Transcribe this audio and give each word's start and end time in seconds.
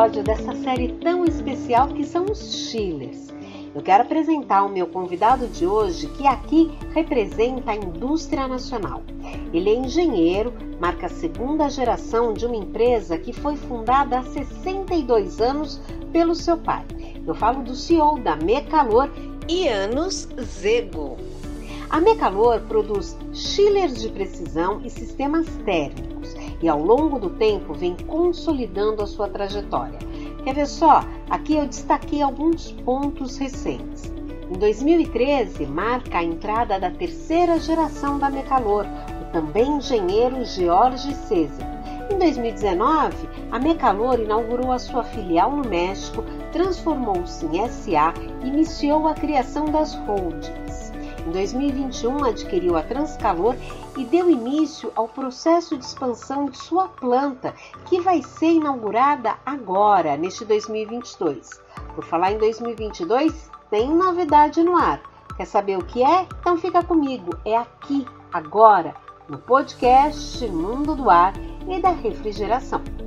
episódio 0.00 0.22
dessa 0.22 0.56
série 0.62 0.92
tão 0.94 1.26
especial 1.26 1.88
que 1.88 2.06
são 2.06 2.24
os 2.24 2.70
chillers. 2.70 3.28
Eu 3.74 3.82
quero 3.82 4.02
apresentar 4.02 4.64
o 4.64 4.68
meu 4.70 4.86
convidado 4.86 5.46
de 5.46 5.66
hoje, 5.66 6.06
que 6.06 6.26
aqui 6.26 6.70
representa 6.94 7.72
a 7.72 7.76
indústria 7.76 8.48
nacional. 8.48 9.02
Ele 9.52 9.68
é 9.68 9.74
engenheiro, 9.74 10.54
marca 10.80 11.04
a 11.04 11.10
segunda 11.10 11.68
geração 11.68 12.32
de 12.32 12.46
uma 12.46 12.56
empresa 12.56 13.18
que 13.18 13.34
foi 13.34 13.56
fundada 13.56 14.20
há 14.20 14.22
62 14.22 15.38
anos 15.38 15.78
pelo 16.10 16.34
seu 16.34 16.56
pai. 16.56 16.82
Eu 17.26 17.34
falo 17.34 17.62
do 17.62 17.74
CEO 17.74 18.18
da 18.20 18.36
Mecalor, 18.36 19.10
Ianos 19.50 20.26
Zego. 20.40 21.18
A 21.90 22.00
Mecalor 22.00 22.60
produz 22.62 23.18
chillers 23.34 24.00
de 24.00 24.08
precisão 24.08 24.80
e 24.82 24.88
sistemas 24.88 25.46
térmicos 25.66 26.19
e 26.62 26.68
ao 26.68 26.80
longo 26.80 27.18
do 27.18 27.30
tempo 27.30 27.72
vem 27.72 27.96
consolidando 28.06 29.02
a 29.02 29.06
sua 29.06 29.28
trajetória. 29.28 29.98
Quer 30.44 30.54
ver 30.54 30.66
só? 30.66 31.02
Aqui 31.28 31.54
eu 31.54 31.66
destaquei 31.66 32.22
alguns 32.22 32.72
pontos 32.72 33.36
recentes. 33.38 34.12
Em 34.50 34.58
2013, 34.58 35.64
marca 35.66 36.18
a 36.18 36.24
entrada 36.24 36.78
da 36.78 36.90
terceira 36.90 37.58
geração 37.58 38.18
da 38.18 38.28
Mecalor, 38.28 38.84
o 39.22 39.32
também 39.32 39.76
engenheiro 39.76 40.44
George 40.44 41.14
César. 41.14 41.70
Em 42.12 42.18
2019, 42.18 43.14
a 43.52 43.58
Mecalor 43.60 44.18
inaugurou 44.18 44.72
a 44.72 44.78
sua 44.80 45.04
filial 45.04 45.52
no 45.52 45.68
México, 45.68 46.24
transformou-se 46.52 47.46
em 47.46 47.68
SA 47.68 48.12
e 48.42 48.48
iniciou 48.48 49.06
a 49.06 49.14
criação 49.14 49.66
das 49.66 49.94
holdings. 49.94 50.69
Em 51.26 51.32
2021, 51.32 52.24
adquiriu 52.24 52.76
a 52.76 52.82
Transcalor 52.82 53.54
e 53.96 54.04
deu 54.04 54.30
início 54.30 54.90
ao 54.96 55.06
processo 55.06 55.76
de 55.76 55.84
expansão 55.84 56.46
de 56.46 56.56
sua 56.58 56.88
planta, 56.88 57.54
que 57.86 58.00
vai 58.00 58.22
ser 58.22 58.52
inaugurada 58.52 59.34
agora, 59.44 60.16
neste 60.16 60.44
2022. 60.44 61.60
Por 61.94 62.04
falar 62.04 62.32
em 62.32 62.38
2022, 62.38 63.50
tem 63.70 63.94
novidade 63.94 64.62
no 64.62 64.76
ar. 64.76 65.00
Quer 65.36 65.44
saber 65.44 65.78
o 65.78 65.84
que 65.84 66.02
é? 66.02 66.26
Então 66.40 66.56
fica 66.56 66.82
comigo. 66.82 67.30
É 67.44 67.56
aqui, 67.56 68.06
agora, 68.32 68.94
no 69.28 69.38
podcast 69.38 70.46
Mundo 70.48 70.96
do 70.96 71.08
Ar 71.08 71.34
e 71.68 71.80
da 71.80 71.90
Refrigeração. 71.90 72.99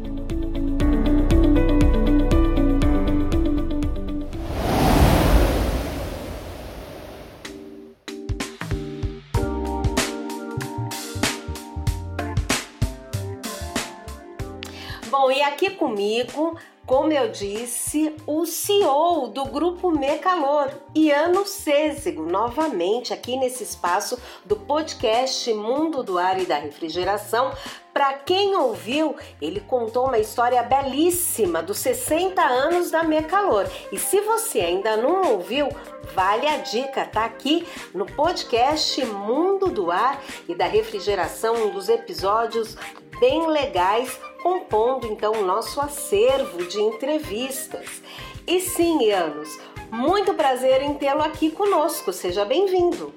Aqui 15.44 15.70
comigo, 15.72 16.58
como 16.86 17.14
eu 17.14 17.30
disse, 17.30 18.14
o 18.28 18.46
CEO 18.46 19.30
do 19.30 19.46
grupo 19.46 19.90
Mecalor, 19.90 20.70
Iano 20.94 21.46
Cêzego, 21.46 22.24
novamente 22.24 23.14
aqui 23.14 23.38
nesse 23.38 23.64
espaço 23.64 24.20
do 24.44 24.58
podcast 24.58 25.54
Mundo 25.54 26.04
do 26.04 26.18
Ar 26.18 26.42
e 26.42 26.46
da 26.46 26.58
Refrigeração. 26.58 27.54
Para 27.94 28.14
quem 28.14 28.56
ouviu, 28.56 29.16
ele 29.42 29.62
contou 29.62 30.08
uma 30.08 30.18
história 30.18 30.62
belíssima 30.62 31.64
dos 31.64 31.78
60 31.78 32.42
anos 32.42 32.92
da 32.92 33.02
Mecalor. 33.02 33.66
E 33.92 33.98
se 33.98 34.20
você 34.20 34.60
ainda 34.60 34.98
não 34.98 35.34
ouviu, 35.34 35.70
vale 36.14 36.48
a 36.48 36.58
dica, 36.58 37.06
tá 37.06 37.24
aqui 37.24 37.66
no 37.94 38.06
podcast 38.06 39.06
Mundo 39.06 39.70
do 39.70 39.90
Ar 39.90 40.22
e 40.50 40.56
da 40.56 40.66
Refrigeração, 40.66 41.68
um 41.68 41.70
dos 41.70 41.88
episódios 41.88 42.76
bem 43.20 43.48
legais 43.48 44.20
compondo 44.44 45.08
então 45.08 45.32
o 45.32 45.46
nosso 45.46 45.80
acervo 45.80 46.66
de 46.66 46.82
entrevistas. 46.82 48.04
E 48.46 48.60
sim, 48.60 49.06
Ianos, 49.06 49.58
muito 49.90 50.34
prazer 50.34 50.82
em 50.82 50.94
tê-lo 50.96 51.22
aqui 51.22 51.50
conosco. 51.50 52.12
Seja 52.12 52.44
bem-vindo. 52.44 53.14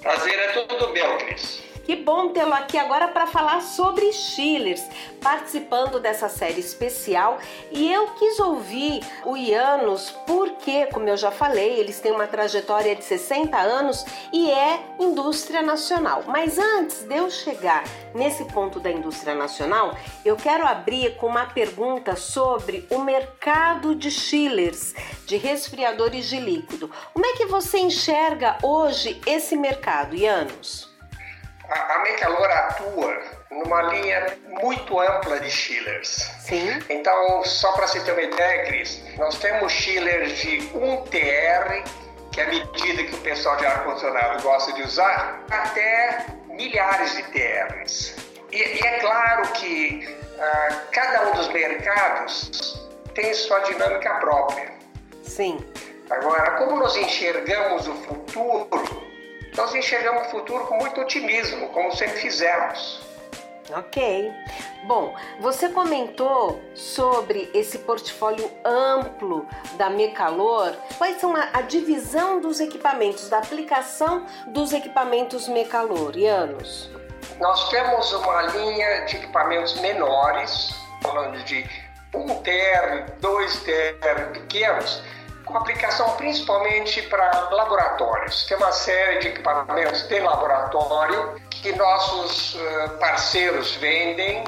Prazer 0.00 0.36
é 0.36 0.48
todo 0.64 0.92
meu, 0.92 1.16
Cris. 1.18 1.62
Que 1.84 1.96
bom 1.96 2.28
tê-lo 2.28 2.54
aqui 2.54 2.78
agora 2.78 3.08
para 3.08 3.26
falar 3.26 3.60
sobre 3.60 4.12
chillers, 4.12 4.82
participando 5.20 5.98
dessa 5.98 6.28
série 6.28 6.60
especial. 6.60 7.38
E 7.72 7.92
eu 7.92 8.06
quis 8.14 8.38
ouvir 8.38 9.00
o 9.24 9.36
Ianos 9.36 10.10
porque, 10.24 10.86
como 10.86 11.08
eu 11.08 11.16
já 11.16 11.32
falei, 11.32 11.80
eles 11.80 11.98
têm 11.98 12.12
uma 12.12 12.28
trajetória 12.28 12.94
de 12.94 13.02
60 13.02 13.56
anos 13.58 14.04
e 14.32 14.48
é 14.48 14.80
indústria 15.00 15.60
nacional. 15.60 16.22
Mas 16.28 16.56
antes 16.56 17.02
de 17.02 17.16
eu 17.16 17.28
chegar 17.28 17.82
nesse 18.14 18.44
ponto 18.44 18.78
da 18.78 18.90
indústria 18.90 19.34
nacional, 19.34 19.96
eu 20.24 20.36
quero 20.36 20.64
abrir 20.64 21.16
com 21.16 21.26
uma 21.26 21.46
pergunta 21.46 22.14
sobre 22.14 22.86
o 22.90 23.00
mercado 23.00 23.92
de 23.96 24.10
chillers, 24.10 24.94
de 25.26 25.36
resfriadores 25.36 26.28
de 26.28 26.38
líquido. 26.38 26.88
Como 27.12 27.26
é 27.26 27.32
que 27.32 27.46
você 27.46 27.78
enxerga 27.78 28.56
hoje 28.62 29.20
esse 29.26 29.56
mercado, 29.56 30.14
Ianos? 30.14 30.91
A, 31.72 31.94
a 31.94 31.98
Mecalor 32.00 32.50
atua 32.50 33.22
numa 33.50 33.82
linha 33.82 34.36
muito 34.62 35.00
ampla 35.00 35.40
de 35.40 35.50
chillers. 35.50 36.30
Sim. 36.40 36.78
Então, 36.88 37.44
só 37.44 37.72
para 37.72 37.86
você 37.86 38.00
ter 38.00 38.12
uma 38.12 38.22
ideia, 38.22 38.64
Cris, 38.66 39.02
nós 39.16 39.38
temos 39.38 39.72
chillers 39.72 40.38
de 40.38 40.70
1 40.74 41.02
TR, 41.04 41.82
que 42.30 42.40
é 42.40 42.44
a 42.44 42.48
medida 42.48 43.04
que 43.04 43.14
o 43.14 43.18
pessoal 43.18 43.56
de 43.56 43.66
ar-condicionado 43.66 44.42
gosta 44.42 44.72
de 44.72 44.82
usar, 44.82 45.42
até 45.50 46.26
milhares 46.48 47.16
de 47.16 47.22
TRs. 47.24 48.16
E, 48.50 48.56
e 48.56 48.86
é 48.86 48.98
claro 49.00 49.48
que 49.52 50.06
uh, 50.36 50.90
cada 50.92 51.28
um 51.28 51.32
dos 51.32 51.48
mercados 51.48 52.88
tem 53.14 53.32
sua 53.34 53.60
dinâmica 53.60 54.14
própria. 54.14 54.72
Sim. 55.22 55.64
Agora, 56.10 56.52
como 56.52 56.76
nós 56.76 56.94
enxergamos 56.96 57.86
o 57.88 57.94
futuro, 57.94 59.11
nós 59.56 59.74
enxergamos 59.74 60.26
o 60.28 60.30
futuro 60.30 60.66
com 60.66 60.76
muito 60.76 61.00
otimismo, 61.00 61.68
como 61.68 61.94
sempre 61.94 62.18
fizemos. 62.18 63.00
Ok. 63.70 64.32
Bom, 64.84 65.14
você 65.40 65.68
comentou 65.68 66.60
sobre 66.74 67.50
esse 67.54 67.78
portfólio 67.78 68.50
amplo 68.64 69.46
da 69.74 69.88
Mecalor. 69.88 70.74
Quais 70.98 71.20
são 71.20 71.36
a, 71.36 71.48
a 71.52 71.60
divisão 71.62 72.40
dos 72.40 72.60
equipamentos, 72.60 73.28
da 73.28 73.38
aplicação 73.38 74.26
dos 74.48 74.72
equipamentos 74.72 75.48
Mecalor, 75.48 76.16
Ianos? 76.16 76.90
Nós 77.38 77.70
temos 77.70 78.12
uma 78.12 78.42
linha 78.42 79.04
de 79.06 79.16
equipamentos 79.16 79.80
menores, 79.80 80.74
falando 81.02 81.42
de 81.44 81.64
1 82.14 82.42
TR, 82.42 83.12
2 83.20 83.60
TR 83.62 84.32
pequenos, 84.32 85.02
com 85.52 85.58
aplicação 85.58 86.16
principalmente 86.16 87.02
para 87.02 87.50
laboratórios. 87.50 88.44
Tem 88.46 88.56
uma 88.56 88.72
série 88.72 89.18
de 89.18 89.28
equipamentos 89.28 90.02
de 90.08 90.18
laboratório 90.18 91.40
que 91.50 91.72
nossos 91.72 92.56
eh, 92.56 92.88
parceiros 92.98 93.76
vendem 93.76 94.42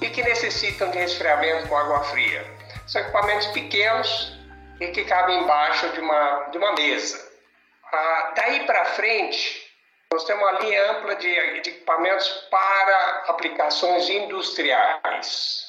e 0.00 0.10
que 0.10 0.22
necessitam 0.22 0.90
de 0.90 0.98
resfriamento 0.98 1.68
com 1.68 1.76
água 1.76 2.04
fria. 2.04 2.46
São 2.86 3.00
equipamentos 3.00 3.46
pequenos 3.48 4.38
e 4.78 4.88
que 4.88 5.04
cabem 5.04 5.42
embaixo 5.42 5.88
de 5.88 6.00
uma, 6.00 6.48
de 6.50 6.58
uma 6.58 6.72
mesa. 6.74 7.18
Ah, 7.90 8.32
daí 8.36 8.66
para 8.66 8.84
frente, 8.84 9.66
nós 10.12 10.24
temos 10.24 10.42
uma 10.42 10.60
linha 10.60 10.92
ampla 10.92 11.16
de, 11.16 11.60
de 11.62 11.70
equipamentos 11.70 12.28
para 12.50 13.24
aplicações 13.28 14.08
industriais. 14.10 15.64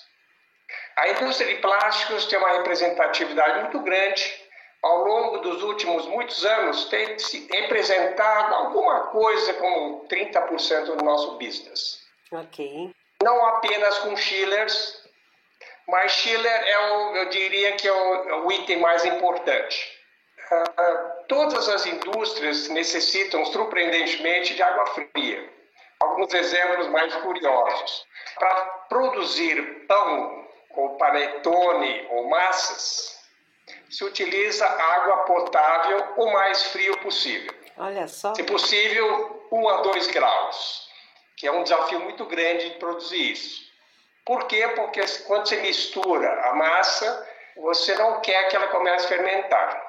A 0.98 1.08
indústria 1.10 1.56
de 1.56 1.62
plásticos 1.62 2.26
tem 2.26 2.38
uma 2.38 2.52
representatividade 2.52 3.62
muito 3.62 3.80
grande 3.80 4.47
ao 4.84 5.04
longo 5.04 5.40
dos 5.40 5.64
últimos 5.64 6.06
muitos 6.08 6.46
anos, 6.46 6.86
tem 6.86 7.18
se 7.18 7.48
representado 7.52 8.54
alguma 8.54 9.08
coisa 9.08 9.54
como 9.56 10.06
30% 10.08 10.96
do 10.96 11.04
nosso 11.04 11.38
business. 11.38 12.00
Ok. 12.32 12.92
Não 13.24 13.46
apenas 13.46 13.98
com 14.00 14.16
chillers, 14.16 15.04
mas 15.88 16.12
chiller 16.12 16.68
é 16.68 16.92
o, 16.92 17.16
eu 17.16 17.30
diria 17.30 17.72
que 17.74 17.88
é 17.88 17.92
o, 17.92 18.30
é 18.30 18.36
o 18.42 18.52
item 18.52 18.80
mais 18.80 19.06
importante. 19.06 19.98
Uh, 20.52 21.26
todas 21.28 21.68
as 21.68 21.86
indústrias 21.86 22.70
necessitam, 22.70 23.46
surpreendentemente, 23.46 24.56
de 24.56 24.64
água 24.64 24.86
fria. 24.88 25.50
Alguns 26.00 26.34
exemplos 26.34 26.88
mais 26.88 27.14
curiosos. 27.16 28.06
Para 28.38 28.56
produzir 28.88 29.86
pão, 29.88 30.48
ou 30.72 30.96
panetone, 30.98 32.08
ou 32.12 32.30
massas, 32.30 33.17
se 33.90 34.04
utiliza 34.04 34.66
água 34.66 35.18
potável 35.26 36.14
o 36.18 36.32
mais 36.32 36.64
frio 36.64 36.98
possível. 37.00 37.54
Olha 37.78 38.08
só. 38.08 38.34
Se 38.34 38.44
possível, 38.44 39.48
1 39.52 39.70
a 39.70 39.82
2 39.82 40.08
graus, 40.08 40.90
que 41.36 41.48
é 41.48 41.52
um 41.52 41.64
desafio 41.64 42.00
muito 42.00 42.26
grande 42.26 42.70
de 42.70 42.76
produzir 42.78 43.32
isso. 43.32 43.68
Por 44.26 44.46
quê? 44.46 44.68
Porque 44.76 45.02
quando 45.26 45.48
você 45.48 45.58
mistura 45.58 46.30
a 46.50 46.54
massa, 46.56 47.30
você 47.56 47.96
não 47.96 48.20
quer 48.20 48.50
que 48.50 48.56
ela 48.56 48.68
comece 48.68 49.06
a 49.06 49.10
fermentar. 49.10 49.88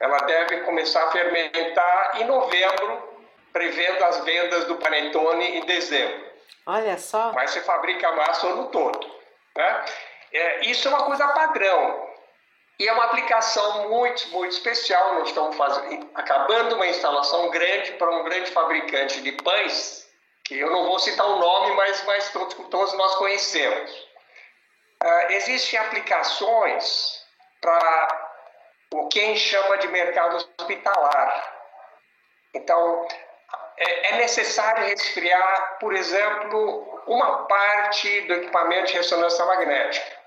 Ela 0.00 0.18
deve 0.20 0.60
começar 0.62 1.04
a 1.04 1.10
fermentar 1.12 2.20
em 2.20 2.24
novembro, 2.24 3.20
prevendo 3.52 4.02
as 4.04 4.24
vendas 4.24 4.64
do 4.64 4.76
panetone 4.76 5.58
em 5.58 5.66
dezembro. 5.66 6.30
Olha 6.66 6.96
só. 6.98 7.32
Mas 7.32 7.50
você 7.50 7.60
fabrica 7.60 8.08
a 8.08 8.16
massa 8.16 8.46
o 8.46 8.50
ano 8.50 8.66
todo. 8.68 9.06
Né? 9.56 9.84
É, 10.32 10.60
isso 10.66 10.88
é 10.88 10.90
uma 10.90 11.04
coisa 11.04 11.28
padrão. 11.28 12.09
E 12.80 12.88
é 12.88 12.92
uma 12.94 13.04
aplicação 13.04 13.90
muito, 13.90 14.26
muito 14.30 14.52
especial. 14.52 15.16
Nós 15.16 15.28
estamos 15.28 15.54
fazendo, 15.54 16.10
acabando 16.14 16.76
uma 16.76 16.86
instalação 16.86 17.50
grande 17.50 17.92
para 17.92 18.10
um 18.10 18.24
grande 18.24 18.50
fabricante 18.52 19.20
de 19.20 19.32
pães, 19.32 20.08
que 20.46 20.58
eu 20.58 20.70
não 20.70 20.86
vou 20.86 20.98
citar 20.98 21.26
o 21.26 21.38
nome, 21.38 21.76
mas, 21.76 22.02
mas 22.04 22.32
todos, 22.32 22.54
todos 22.70 22.94
nós 22.94 23.16
conhecemos. 23.16 23.90
Uh, 25.04 25.32
existem 25.32 25.78
aplicações 25.78 27.22
para 27.60 28.28
o 28.94 29.08
que 29.08 29.20
a 29.20 29.26
gente 29.26 29.40
chama 29.40 29.76
de 29.76 29.88
mercado 29.88 30.36
hospitalar. 30.36 31.54
Então, 32.54 33.06
é, 33.76 34.14
é 34.14 34.16
necessário 34.16 34.86
resfriar, 34.86 35.76
por 35.78 35.94
exemplo, 35.94 37.02
uma 37.06 37.44
parte 37.46 38.22
do 38.22 38.34
equipamento 38.36 38.86
de 38.86 38.94
ressonância 38.94 39.44
magnética. 39.44 40.19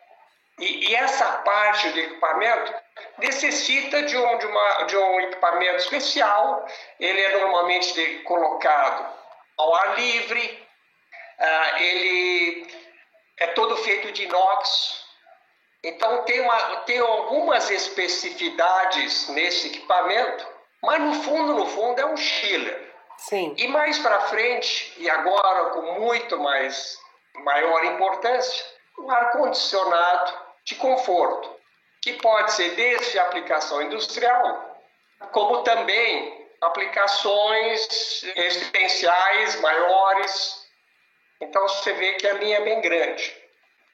E, 0.60 0.90
e 0.90 0.96
essa 0.96 1.26
parte 1.38 1.90
do 1.90 2.00
equipamento 2.00 2.74
necessita 3.18 4.04
de 4.04 4.18
um, 4.18 4.38
de, 4.38 4.46
uma, 4.46 4.84
de 4.84 4.98
um 4.98 5.20
equipamento 5.22 5.78
especial. 5.78 6.66
Ele 7.00 7.22
é 7.22 7.38
normalmente 7.38 8.20
colocado 8.24 9.14
ao 9.58 9.76
ar 9.76 9.98
livre, 9.98 10.68
uh, 11.40 11.78
ele 11.78 12.68
é 13.40 13.48
todo 13.48 13.78
feito 13.78 14.12
de 14.12 14.24
inox. 14.24 15.04
Então, 15.84 16.24
tem, 16.24 16.40
uma, 16.40 16.60
tem 16.82 17.00
algumas 17.00 17.70
especificidades 17.70 19.28
nesse 19.30 19.68
equipamento, 19.68 20.48
mas 20.82 21.02
no 21.02 21.14
fundo, 21.24 21.54
no 21.56 21.66
fundo, 21.68 22.00
é 22.00 22.06
um 22.06 22.16
chiller. 22.16 22.94
Sim. 23.18 23.54
E 23.58 23.68
mais 23.68 24.00
para 24.00 24.22
frente, 24.22 24.94
e 24.98 25.10
agora 25.10 25.72
com 25.72 26.00
muito 26.00 26.38
mais 26.40 26.98
maior 27.36 27.84
importância, 27.86 28.66
um 28.98 29.10
ar-condicionado 29.10 30.43
de 30.66 30.76
conforto, 30.76 31.50
que 32.02 32.14
pode 32.14 32.52
ser 32.54 32.76
desde 32.76 33.20
aplicação 33.20 33.82
industrial, 33.82 34.80
como 35.32 35.64
também 35.64 36.48
aplicações 36.62 38.24
residenciais 38.36 39.60
maiores. 39.62 40.68
Então 41.42 41.68
você 41.68 41.94
vê 41.94 42.14
que 42.14 42.28
a 42.28 42.34
linha 42.34 42.58
é 42.58 42.64
bem 42.64 42.82
grande. 42.82 43.44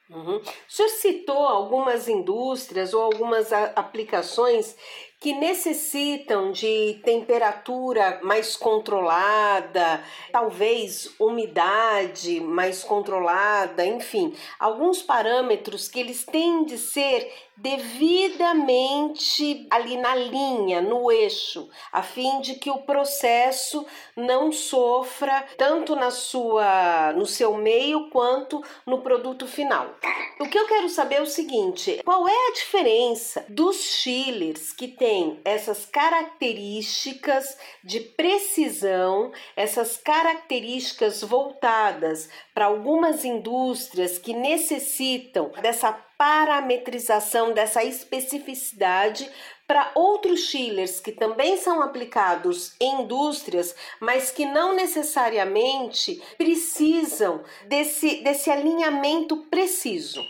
Uhum. 0.08 0.38
O 0.38 0.72
senhor 0.72 0.88
citou 0.88 1.46
algumas 1.46 2.08
indústrias 2.08 2.92
ou 2.92 3.02
algumas 3.02 3.52
aplicações 3.52 4.76
que 5.20 5.34
necessitam 5.34 6.50
de 6.50 6.98
temperatura 7.04 8.18
mais 8.22 8.56
controlada, 8.56 10.02
talvez 10.32 11.14
umidade 11.18 12.40
mais 12.40 12.82
controlada, 12.82 13.84
enfim, 13.84 14.34
alguns 14.58 15.02
parâmetros 15.02 15.88
que 15.88 16.00
eles 16.00 16.24
têm 16.24 16.64
de 16.64 16.78
ser 16.78 17.30
devidamente 17.60 19.66
ali 19.70 19.98
na 19.98 20.14
linha, 20.14 20.80
no 20.80 21.12
eixo, 21.12 21.68
a 21.92 22.02
fim 22.02 22.40
de 22.40 22.54
que 22.54 22.70
o 22.70 22.78
processo 22.78 23.84
não 24.16 24.50
sofra 24.50 25.44
tanto 25.58 25.94
na 25.94 26.10
sua 26.10 27.12
no 27.12 27.26
seu 27.26 27.52
meio 27.54 28.08
quanto 28.08 28.64
no 28.86 29.02
produto 29.02 29.46
final. 29.46 29.94
O 30.40 30.48
que 30.48 30.58
eu 30.58 30.66
quero 30.66 30.88
saber 30.88 31.16
é 31.16 31.20
o 31.20 31.26
seguinte, 31.26 32.00
qual 32.02 32.26
é 32.26 32.48
a 32.48 32.52
diferença 32.54 33.44
dos 33.48 33.76
chillers 33.76 34.72
que 34.72 34.88
têm 34.88 35.38
essas 35.44 35.84
características 35.84 37.58
de 37.84 38.00
precisão, 38.00 39.32
essas 39.54 39.98
características 39.98 41.22
voltadas 41.22 42.30
para 42.54 42.64
algumas 42.64 43.24
indústrias 43.24 44.16
que 44.16 44.32
necessitam 44.32 45.52
dessa 45.60 45.92
parametrização 46.20 47.54
dessa 47.54 47.82
especificidade 47.82 49.32
para 49.66 49.90
outros 49.94 50.40
chillers 50.40 51.00
que 51.00 51.12
também 51.12 51.56
são 51.56 51.80
aplicados 51.80 52.76
em 52.78 53.00
indústrias, 53.00 53.74
mas 53.98 54.30
que 54.30 54.44
não 54.44 54.74
necessariamente 54.74 56.22
precisam 56.36 57.42
desse, 57.62 58.22
desse 58.22 58.50
alinhamento 58.50 59.46
preciso. 59.46 60.22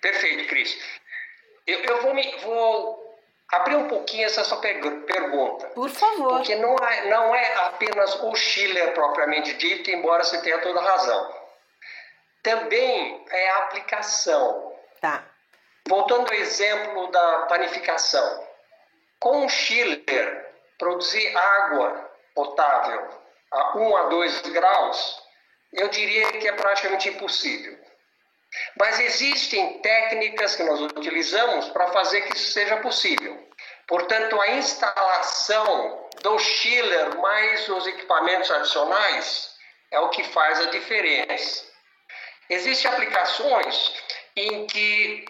Perfeito, 0.00 0.48
Cris. 0.48 0.76
Eu, 1.64 1.78
eu 1.78 2.02
vou, 2.02 2.12
me, 2.12 2.36
vou 2.38 3.16
abrir 3.52 3.76
um 3.76 3.86
pouquinho 3.86 4.26
essa 4.26 4.42
sua 4.42 4.60
pergunta. 4.60 5.68
Por 5.68 5.90
favor. 5.90 6.38
Porque 6.38 6.56
não 6.56 6.74
é, 6.74 7.08
não 7.08 7.32
é 7.32 7.54
apenas 7.66 8.20
o 8.20 8.34
chiller 8.34 8.92
propriamente 8.94 9.54
dito, 9.54 9.92
embora 9.92 10.24
você 10.24 10.42
tenha 10.42 10.58
toda 10.60 10.80
razão. 10.80 11.34
Também 12.42 13.24
é 13.30 13.50
a 13.50 13.58
aplicação. 13.58 14.74
Tá. 15.00 15.35
Voltando 15.88 16.28
ao 16.28 16.34
exemplo 16.34 17.10
da 17.10 17.38
panificação. 17.46 18.46
Com 19.20 19.44
um 19.44 19.48
chiller, 19.48 20.54
produzir 20.78 21.36
água 21.36 22.10
potável 22.34 23.08
a 23.52 23.78
1 23.78 23.96
a 23.96 24.02
2 24.04 24.40
graus, 24.48 25.22
eu 25.72 25.88
diria 25.88 26.32
que 26.32 26.48
é 26.48 26.52
praticamente 26.52 27.08
impossível. 27.08 27.78
Mas 28.78 28.98
existem 29.00 29.80
técnicas 29.80 30.56
que 30.56 30.62
nós 30.62 30.80
utilizamos 30.80 31.68
para 31.70 31.88
fazer 31.88 32.22
que 32.22 32.36
isso 32.36 32.52
seja 32.52 32.76
possível. 32.78 33.46
Portanto, 33.86 34.40
a 34.40 34.48
instalação 34.48 36.08
do 36.22 36.38
chiller 36.38 37.16
mais 37.18 37.68
os 37.68 37.86
equipamentos 37.86 38.50
adicionais 38.50 39.54
é 39.90 40.00
o 40.00 40.08
que 40.08 40.24
faz 40.24 40.60
a 40.60 40.70
diferença. 40.70 41.64
Existem 42.48 42.90
aplicações 42.90 43.94
em 44.36 44.66
que 44.66 45.24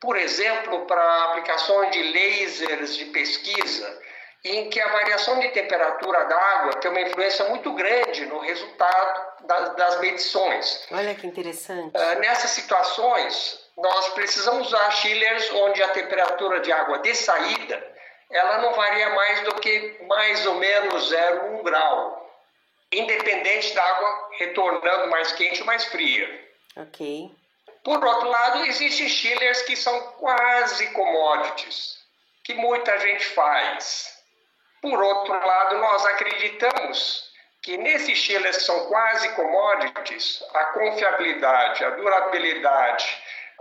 por 0.00 0.16
exemplo, 0.16 0.86
para 0.86 1.24
aplicações 1.24 1.90
de 1.90 2.02
lasers 2.12 2.96
de 2.96 3.06
pesquisa, 3.06 4.02
em 4.44 4.70
que 4.70 4.80
a 4.80 4.88
variação 4.88 5.40
de 5.40 5.48
temperatura 5.48 6.24
da 6.26 6.36
água 6.36 6.74
tem 6.74 6.90
uma 6.90 7.00
influência 7.00 7.44
muito 7.48 7.72
grande 7.72 8.26
no 8.26 8.38
resultado 8.38 9.46
das, 9.46 9.74
das 9.74 10.00
medições. 10.00 10.86
Olha 10.92 11.14
que 11.14 11.26
interessante. 11.26 11.96
Uh, 11.96 12.18
nessas 12.20 12.50
situações, 12.50 13.58
nós 13.76 14.08
precisamos 14.10 14.68
usar 14.68 14.90
chillers 14.92 15.50
onde 15.52 15.82
a 15.82 15.88
temperatura 15.88 16.60
de 16.60 16.70
água 16.70 16.98
de 16.98 17.14
saída 17.14 17.96
ela 18.30 18.58
não 18.58 18.74
varia 18.74 19.10
mais 19.10 19.42
do 19.42 19.54
que 19.56 19.96
mais 20.06 20.46
ou 20.46 20.54
menos 20.56 21.12
0,1 21.12 21.62
grau, 21.62 22.32
independente 22.92 23.74
da 23.74 23.82
água 23.82 24.30
retornando 24.38 25.08
mais 25.08 25.32
quente 25.32 25.60
ou 25.60 25.66
mais 25.66 25.84
fria. 25.86 26.46
Ok. 26.76 27.30
Por 27.86 28.04
outro 28.04 28.28
lado, 28.28 28.64
existem 28.64 29.08
chillers 29.08 29.62
que 29.62 29.76
são 29.76 29.96
quase 30.18 30.88
commodities, 30.88 31.98
que 32.42 32.52
muita 32.54 32.98
gente 32.98 33.24
faz. 33.26 34.12
Por 34.82 35.00
outro 35.00 35.32
lado, 35.32 35.78
nós 35.78 36.04
acreditamos 36.06 37.30
que 37.62 37.76
nesses 37.76 38.18
chillers 38.18 38.56
que 38.56 38.64
são 38.64 38.86
quase 38.86 39.28
commodities, 39.36 40.42
a 40.52 40.64
confiabilidade, 40.64 41.84
a 41.84 41.90
durabilidade, 41.90 43.06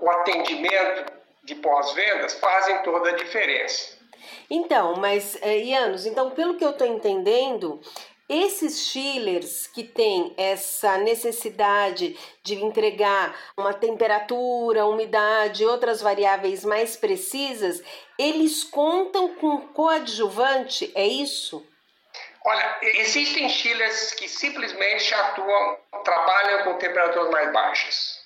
o 0.02 0.10
atendimento 0.10 1.14
de 1.44 1.54
pós-vendas 1.54 2.34
fazem 2.40 2.80
toda 2.80 3.12
a 3.12 3.16
diferença. 3.16 3.96
Então, 4.50 4.96
mas, 4.96 5.38
eh, 5.44 5.60
Ianos, 5.60 6.08
então, 6.08 6.32
pelo 6.32 6.58
que 6.58 6.66
eu 6.66 6.72
estou 6.72 6.88
entendendo, 6.88 7.80
esses 8.28 8.88
chillers 8.88 9.68
que 9.68 9.84
têm 9.84 10.34
essa 10.38 10.98
necessidade 10.98 12.18
de 12.44 12.56
entregar 12.56 13.36
uma 13.58 13.74
temperatura, 13.74 14.86
umidade 14.86 15.64
e 15.64 15.66
outras 15.66 16.02
variáveis 16.02 16.66
mais 16.66 16.96
precisas, 16.96 17.84
eles 18.18 18.64
contam 18.64 19.36
com 19.36 19.68
coadjuvante, 19.70 20.92
é 20.96 21.06
isso? 21.06 21.66
Olha, 22.44 22.78
existem 22.82 23.50
chillers 23.50 24.12
que 24.14 24.28
simplesmente 24.28 25.14
atuam, 25.14 25.80
trabalham 26.04 26.64
com 26.64 26.78
temperaturas 26.78 27.32
mais 27.32 27.52
baixas. 27.52 28.24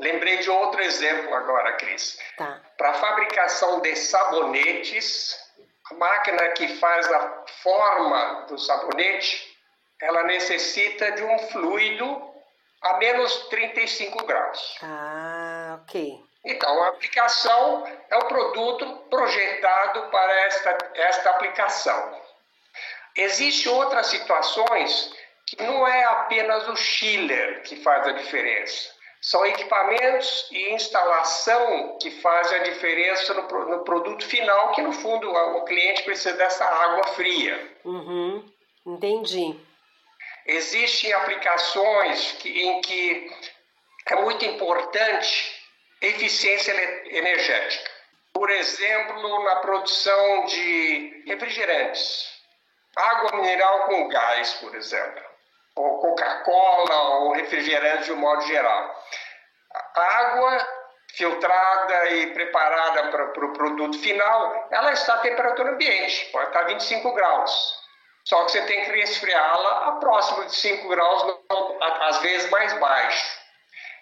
Lembrei 0.00 0.38
de 0.38 0.50
outro 0.50 0.82
exemplo 0.82 1.34
agora, 1.34 1.72
Cris. 1.72 2.18
Tá. 2.36 2.60
Para 2.76 2.94
fabricação 2.94 3.80
de 3.80 3.96
sabonetes, 3.96 5.45
a 5.90 5.94
máquina 5.94 6.48
que 6.50 6.68
faz 6.76 7.10
a 7.12 7.44
forma 7.62 8.46
do 8.48 8.58
sabonete, 8.58 9.56
ela 10.00 10.24
necessita 10.24 11.12
de 11.12 11.22
um 11.22 11.38
fluido 11.50 12.34
a 12.82 12.96
menos 12.98 13.48
35 13.48 14.26
graus. 14.26 14.78
Ah, 14.82 15.80
ok. 15.82 16.20
Então, 16.44 16.82
a 16.84 16.88
aplicação 16.88 17.84
é 18.08 18.16
o 18.16 18.26
produto 18.26 18.86
projetado 19.10 20.02
para 20.10 20.32
esta, 20.46 20.78
esta 20.94 21.30
aplicação. 21.30 22.20
Existem 23.16 23.72
outras 23.72 24.06
situações 24.08 25.12
que 25.46 25.62
não 25.62 25.86
é 25.86 26.04
apenas 26.04 26.68
o 26.68 26.76
chiller 26.76 27.62
que 27.62 27.82
faz 27.82 28.06
a 28.06 28.12
diferença. 28.12 28.95
São 29.20 29.44
equipamentos 29.44 30.48
e 30.52 30.72
instalação 30.72 31.98
que 32.00 32.10
fazem 32.20 32.60
a 32.60 32.62
diferença 32.62 33.34
no, 33.34 33.42
no 33.66 33.84
produto 33.84 34.24
final, 34.24 34.72
que 34.72 34.82
no 34.82 34.92
fundo 34.92 35.30
o 35.30 35.64
cliente 35.64 36.02
precisa 36.02 36.36
dessa 36.36 36.64
água 36.64 37.04
fria. 37.14 37.76
Uhum, 37.84 38.44
entendi. 38.86 39.58
Existem 40.46 41.12
aplicações 41.12 42.32
que, 42.38 42.62
em 42.62 42.80
que 42.80 43.32
é 44.06 44.16
muito 44.16 44.44
importante 44.44 45.56
eficiência 46.00 46.72
energética. 47.10 47.90
Por 48.32 48.50
exemplo, 48.50 49.44
na 49.44 49.56
produção 49.56 50.44
de 50.44 51.24
refrigerantes, 51.26 52.28
água 52.94 53.36
mineral 53.36 53.86
com 53.86 54.08
gás, 54.08 54.54
por 54.54 54.74
exemplo, 54.74 55.24
ou 55.76 55.98
Coca-Cola 55.98 57.02
ou 57.20 57.32
refrigerante 57.32 58.04
de 58.04 58.12
um 58.12 58.16
modo 58.16 58.42
geral. 58.42 59.04
A 59.94 60.18
água 60.18 60.66
filtrada 61.14 62.10
e 62.10 62.32
preparada 62.32 63.08
para 63.08 63.24
o 63.24 63.32
pro 63.32 63.52
produto 63.52 63.98
final, 63.98 64.68
ela 64.70 64.92
está 64.92 65.14
a 65.14 65.18
temperatura 65.18 65.70
ambiente, 65.70 66.26
pode 66.26 66.48
estar 66.48 66.64
25 66.64 67.12
graus. 67.12 67.86
Só 68.24 68.44
que 68.44 68.52
você 68.52 68.62
tem 68.62 68.84
que 68.84 68.90
resfriá-la 68.90 69.88
a 69.88 69.92
próximo 69.92 70.44
de 70.44 70.54
5 70.54 70.88
graus, 70.88 71.38
às 72.00 72.18
vezes 72.18 72.50
mais 72.50 72.72
baixo. 72.80 73.38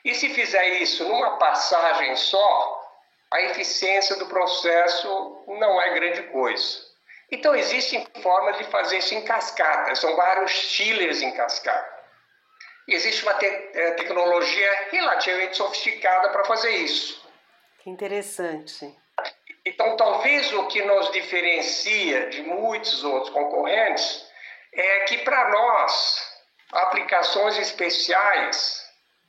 E 0.05 0.15
se 0.15 0.31
fizer 0.31 0.67
isso 0.81 1.05
numa 1.05 1.37
passagem 1.37 2.17
só, 2.17 2.83
a 3.33 3.41
eficiência 3.43 4.17
do 4.17 4.27
processo 4.27 5.45
não 5.47 5.81
é 5.81 5.95
grande 5.95 6.23
coisa. 6.25 6.94
Então 7.31 7.55
existem 7.55 8.07
formas 8.23 8.59
de 8.59 8.65
fazer 8.65 8.99
isso 8.99 9.15
em 9.15 9.25
cascata, 9.25 9.95
são 9.95 10.15
vários 10.17 10.51
chillers 10.51 11.23
em 11.23 11.33
cascata. 11.33 11.95
E 12.87 12.95
existe 12.95 13.23
uma 13.23 13.35
te 13.35 13.47
eh, 13.47 13.93
tecnologia 13.93 14.89
relativamente 14.91 15.57
sofisticada 15.57 16.29
para 16.29 16.45
fazer 16.45 16.71
isso. 16.71 17.27
Que 17.79 17.89
interessante. 17.89 18.95
Então, 19.65 19.97
talvez 19.97 20.53
o 20.53 20.67
que 20.67 20.83
nos 20.85 21.11
diferencia 21.11 22.29
de 22.29 22.43
muitos 22.43 23.03
outros 23.03 23.33
concorrentes 23.33 24.27
é 24.73 25.01
que, 25.01 25.19
para 25.19 25.49
nós, 25.49 26.35
aplicações 26.73 27.57
especiais 27.59 28.85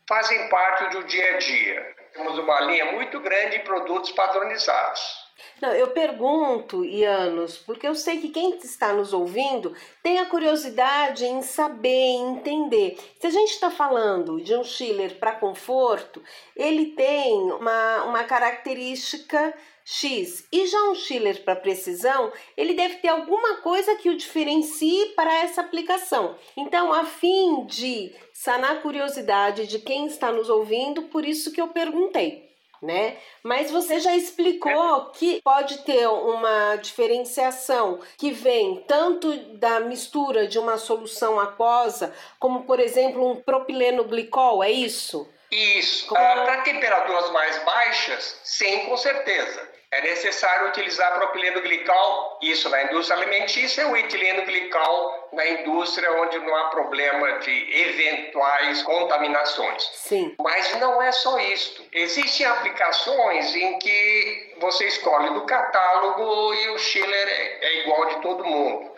fazem 0.07 0.49
parte 0.49 0.89
do 0.89 1.03
dia 1.05 1.35
a 1.35 1.37
dia. 1.37 1.95
Temos 2.13 2.37
uma 2.37 2.59
linha 2.61 2.91
muito 2.91 3.19
grande 3.21 3.57
de 3.57 3.63
produtos 3.63 4.11
padronizados. 4.11 5.24
Não, 5.61 5.71
eu 5.73 5.87
pergunto, 5.91 6.85
Ianos, 6.85 7.57
porque 7.57 7.87
eu 7.87 7.95
sei 7.95 8.19
que 8.19 8.29
quem 8.29 8.57
está 8.57 8.93
nos 8.93 9.13
ouvindo 9.13 9.75
tem 10.01 10.19
a 10.19 10.25
curiosidade 10.25 11.25
em 11.25 11.41
saber, 11.41 11.89
em 11.89 12.35
entender. 12.35 12.97
Se 13.19 13.27
a 13.27 13.29
gente 13.29 13.51
está 13.51 13.69
falando 13.69 14.41
de 14.41 14.55
um 14.55 14.63
chiller 14.63 15.17
para 15.17 15.35
conforto, 15.35 16.21
ele 16.55 16.87
tem 16.87 17.51
uma, 17.51 18.03
uma 18.03 18.23
característica 18.23 19.53
X. 19.83 20.47
E 20.51 20.65
já 20.65 20.81
um 20.89 20.95
chiller 20.95 21.43
para 21.43 21.55
precisão, 21.55 22.31
ele 22.57 22.73
deve 22.73 22.95
ter 22.95 23.09
alguma 23.09 23.57
coisa 23.57 23.95
que 23.95 24.09
o 24.09 24.17
diferencie 24.17 25.13
para 25.15 25.41
essa 25.41 25.61
aplicação. 25.61 26.35
Então, 26.57 26.91
a 26.91 27.05
fim 27.05 27.65
de 27.65 28.13
sanar 28.33 28.77
a 28.77 28.81
curiosidade 28.81 29.67
de 29.67 29.79
quem 29.79 30.07
está 30.07 30.31
nos 30.31 30.49
ouvindo, 30.49 31.03
por 31.03 31.23
isso 31.25 31.51
que 31.51 31.61
eu 31.61 31.67
perguntei 31.67 32.44
né? 32.85 33.17
Mas 33.43 33.71
você 33.71 33.99
já 33.99 34.15
explicou 34.15 35.07
que 35.11 35.41
pode 35.41 35.79
ter 35.79 36.07
uma 36.07 36.77
diferenciação 36.77 37.99
que 38.17 38.31
vem 38.31 38.83
tanto 38.87 39.35
da 39.57 39.79
mistura 39.79 40.47
de 40.47 40.59
uma 40.59 40.77
solução 40.77 41.39
aquosa, 41.39 42.13
como 42.39 42.63
por 42.63 42.79
exemplo 42.79 43.29
um 43.29 43.35
propileno 43.35 44.03
glicol, 44.05 44.63
é 44.63 44.71
isso? 44.71 45.29
Isso. 45.51 46.07
Como... 46.07 46.19
Ah, 46.19 46.43
Para 46.43 46.61
temperaturas 46.61 47.29
mais 47.31 47.63
baixas, 47.63 48.39
sim, 48.43 48.85
com 48.85 48.97
certeza 48.97 49.74
é 49.91 50.01
necessário 50.01 50.67
utilizar 50.67 51.13
propileno 51.15 51.61
glicol, 51.61 52.39
isso 52.41 52.69
na 52.69 52.83
indústria 52.83 53.17
alimentícia, 53.21 53.87
o 53.87 53.95
etileno 53.95 54.43
glicol 54.45 55.29
na 55.31 55.45
indústria 55.47 56.11
onde 56.21 56.39
não 56.39 56.55
há 56.55 56.65
problema 56.69 57.39
de 57.39 57.81
eventuais 57.81 58.81
contaminações. 58.83 59.83
Sim. 59.93 60.35
Mas 60.39 60.75
não 60.79 61.01
é 61.01 61.11
só 61.11 61.39
isso. 61.39 61.85
Existem 61.91 62.45
aplicações 62.45 63.55
em 63.55 63.77
que 63.79 64.55
você 64.59 64.85
escolhe 64.85 65.29
do 65.31 65.45
catálogo 65.45 66.53
e 66.53 66.69
o 66.69 66.77
chiller 66.77 67.27
é, 67.27 67.65
é 67.65 67.81
igual 67.81 68.05
de 68.07 68.21
todo 68.21 68.45
mundo. 68.45 68.91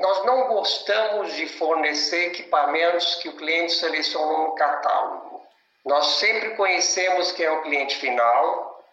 Nós 0.00 0.24
não 0.24 0.48
gostamos 0.48 1.34
de 1.34 1.46
fornecer 1.46 2.26
equipamentos 2.26 3.14
que 3.16 3.28
o 3.28 3.36
cliente 3.36 3.72
selecionou 3.72 4.48
no 4.48 4.54
catálogo. 4.54 5.42
Nós 5.84 6.06
sempre 6.16 6.50
conhecemos 6.56 7.32
quem 7.32 7.46
é 7.46 7.50
o 7.50 7.62
cliente 7.62 7.96
final 7.96 8.84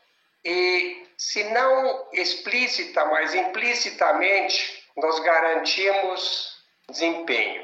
e 0.43 1.00
se 1.21 1.43
não 1.43 2.07
explícita, 2.13 3.05
mas 3.05 3.35
implicitamente, 3.35 4.83
nós 4.97 5.19
garantimos 5.19 6.57
desempenho. 6.89 7.63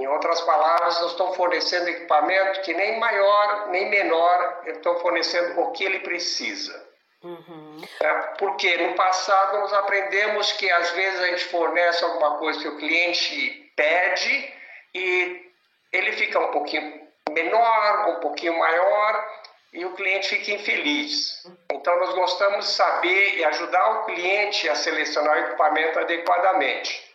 Em 0.00 0.06
outras 0.06 0.40
palavras, 0.40 0.98
nós 1.02 1.10
estamos 1.10 1.36
fornecendo 1.36 1.90
equipamento 1.90 2.62
que 2.62 2.72
nem 2.72 2.98
maior 2.98 3.68
nem 3.68 3.90
menor, 3.90 4.62
estão 4.64 4.98
fornecendo 5.00 5.60
o 5.60 5.72
que 5.72 5.84
ele 5.84 5.98
precisa. 5.98 6.88
Uhum. 7.22 7.82
É, 8.00 8.12
porque 8.38 8.78
no 8.78 8.94
passado 8.94 9.58
nós 9.58 9.72
aprendemos 9.74 10.52
que 10.52 10.70
às 10.70 10.90
vezes 10.92 11.20
a 11.20 11.26
gente 11.26 11.44
fornece 11.44 12.02
alguma 12.02 12.38
coisa 12.38 12.60
que 12.60 12.68
o 12.68 12.78
cliente 12.78 13.72
pede 13.76 14.54
e 14.94 15.52
ele 15.92 16.12
fica 16.12 16.40
um 16.40 16.50
pouquinho 16.50 17.08
menor, 17.28 18.08
um 18.08 18.20
pouquinho 18.20 18.58
maior, 18.58 19.44
e 19.74 19.84
o 19.84 19.92
cliente 19.94 20.28
fica 20.28 20.52
infeliz. 20.52 21.44
Então, 21.72 21.98
nós 21.98 22.14
gostamos 22.14 22.66
de 22.66 22.72
saber 22.72 23.36
e 23.36 23.44
ajudar 23.44 23.90
o 23.90 24.04
cliente 24.04 24.68
a 24.68 24.74
selecionar 24.76 25.36
o 25.36 25.40
equipamento 25.40 25.98
adequadamente. 25.98 27.12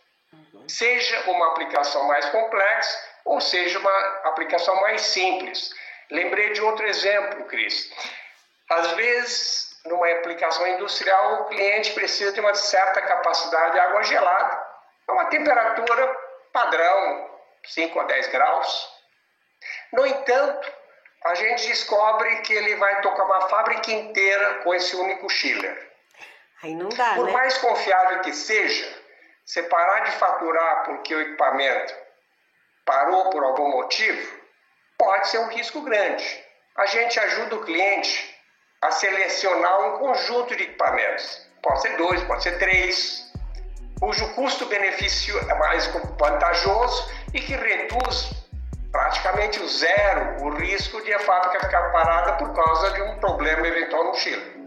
Seja 0.67 1.31
uma 1.31 1.47
aplicação 1.47 2.03
mais 2.03 2.25
complexa 2.25 3.09
ou 3.25 3.39
seja 3.39 3.79
uma 3.79 3.97
aplicação 4.25 4.75
mais 4.81 5.01
simples. 5.01 5.71
Lembrei 6.11 6.51
de 6.51 6.61
outro 6.61 6.85
exemplo, 6.85 7.45
Cris. 7.45 7.91
Às 8.69 8.91
vezes, 8.91 9.79
numa 9.85 10.11
aplicação 10.11 10.67
industrial, 10.67 11.41
o 11.41 11.45
cliente 11.45 11.93
precisa 11.93 12.33
de 12.33 12.41
uma 12.41 12.53
certa 12.53 13.01
capacidade 13.01 13.73
de 13.73 13.79
água 13.79 14.03
gelada, 14.03 14.67
a 15.07 15.13
uma 15.13 15.25
temperatura 15.25 16.17
padrão, 16.51 17.29
5 17.65 17.99
a 17.99 18.03
10 18.03 18.27
graus. 18.27 18.89
No 19.93 20.05
entanto, 20.05 20.78
a 21.25 21.35
gente 21.35 21.67
descobre 21.67 22.37
que 22.41 22.53
ele 22.53 22.75
vai 22.75 23.01
tocar 23.01 23.25
uma 23.25 23.41
fábrica 23.49 23.91
inteira 23.91 24.55
com 24.63 24.73
esse 24.73 24.95
único 24.95 25.29
chiller. 25.29 25.89
Aí 26.63 26.73
não 26.75 26.89
dá, 26.89 27.15
Por 27.15 27.25
né? 27.25 27.31
mais 27.31 27.57
confiável 27.57 28.21
que 28.21 28.33
seja, 28.33 28.87
você 29.45 29.63
parar 29.63 30.01
de 30.01 30.11
faturar 30.11 30.83
porque 30.85 31.13
o 31.13 31.21
equipamento 31.21 31.93
parou 32.85 33.29
por 33.29 33.43
algum 33.43 33.69
motivo, 33.69 34.39
pode 34.97 35.27
ser 35.29 35.39
um 35.39 35.47
risco 35.47 35.81
grande. 35.81 36.45
A 36.75 36.85
gente 36.85 37.19
ajuda 37.19 37.55
o 37.55 37.63
cliente 37.63 38.35
a 38.81 38.91
selecionar 38.91 39.87
um 39.87 39.99
conjunto 39.99 40.55
de 40.55 40.63
equipamentos. 40.63 41.47
Pode 41.61 41.81
ser 41.81 41.97
dois, 41.97 42.23
pode 42.23 42.43
ser 42.43 42.57
três, 42.57 43.29
cujo 43.99 44.33
custo-benefício 44.33 45.37
é 45.37 45.53
mais 45.55 45.87
vantajoso 46.17 47.11
e 47.33 47.41
que 47.41 47.53
reduz 47.53 48.31
praticamente 48.91 49.65
zero 49.67 50.43
o 50.43 50.49
risco 50.55 51.01
de 51.03 51.13
a 51.13 51.19
fábrica 51.19 51.59
ficar 51.59 51.91
parada 51.91 52.33
por 52.33 52.53
causa 52.53 52.91
de 52.91 53.01
um 53.03 53.19
problema 53.19 53.67
eventual 53.67 54.05
no 54.05 54.15
Chile. 54.15 54.59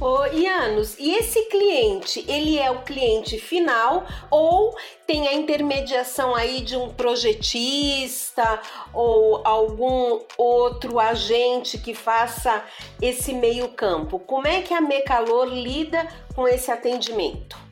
Ô, 0.00 0.26
Ianos, 0.26 0.98
e 0.98 1.14
esse 1.14 1.44
cliente, 1.44 2.24
ele 2.26 2.58
é 2.58 2.68
o 2.72 2.82
cliente 2.82 3.38
final 3.38 4.04
ou 4.28 4.76
tem 5.06 5.28
a 5.28 5.32
intermediação 5.32 6.34
aí 6.34 6.60
de 6.60 6.76
um 6.76 6.92
projetista 6.92 8.60
ou 8.92 9.40
algum 9.46 10.20
outro 10.36 10.98
agente 10.98 11.78
que 11.78 11.94
faça 11.94 12.64
esse 13.00 13.32
meio 13.32 13.68
campo? 13.68 14.18
Como 14.18 14.48
é 14.48 14.60
que 14.62 14.74
a 14.74 14.80
Mecalor 14.80 15.46
lida 15.46 16.04
com 16.34 16.48
esse 16.48 16.72
atendimento? 16.72 17.71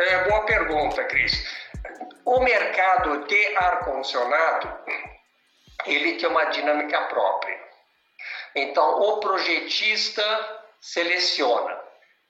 É, 0.00 0.24
boa 0.24 0.46
pergunta, 0.46 1.04
Cris. 1.04 1.46
O 2.24 2.40
mercado 2.40 3.26
de 3.26 3.56
ar-condicionado, 3.56 4.78
ele 5.84 6.14
tem 6.14 6.26
uma 6.26 6.44
dinâmica 6.44 6.98
própria. 7.02 7.60
Então, 8.54 8.98
o 8.98 9.20
projetista 9.20 10.22
seleciona. 10.80 11.78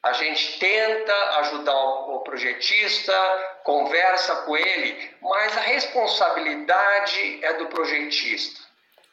A 0.02 0.12
gente 0.14 0.58
tenta 0.58 1.14
ajudar 1.40 1.78
o 1.78 2.20
projetista, 2.20 3.14
conversa 3.62 4.34
com 4.42 4.56
ele, 4.56 5.16
mas 5.22 5.56
a 5.56 5.60
responsabilidade 5.60 7.44
é 7.44 7.52
do 7.52 7.66
projetista. 7.66 8.60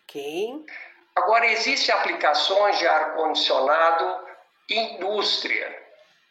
Ok. 0.10 0.66
Agora, 1.16 1.46
existem 1.46 1.94
aplicações 1.94 2.80
de 2.80 2.88
ar-condicionado 2.88 4.26
indústria. 4.68 5.87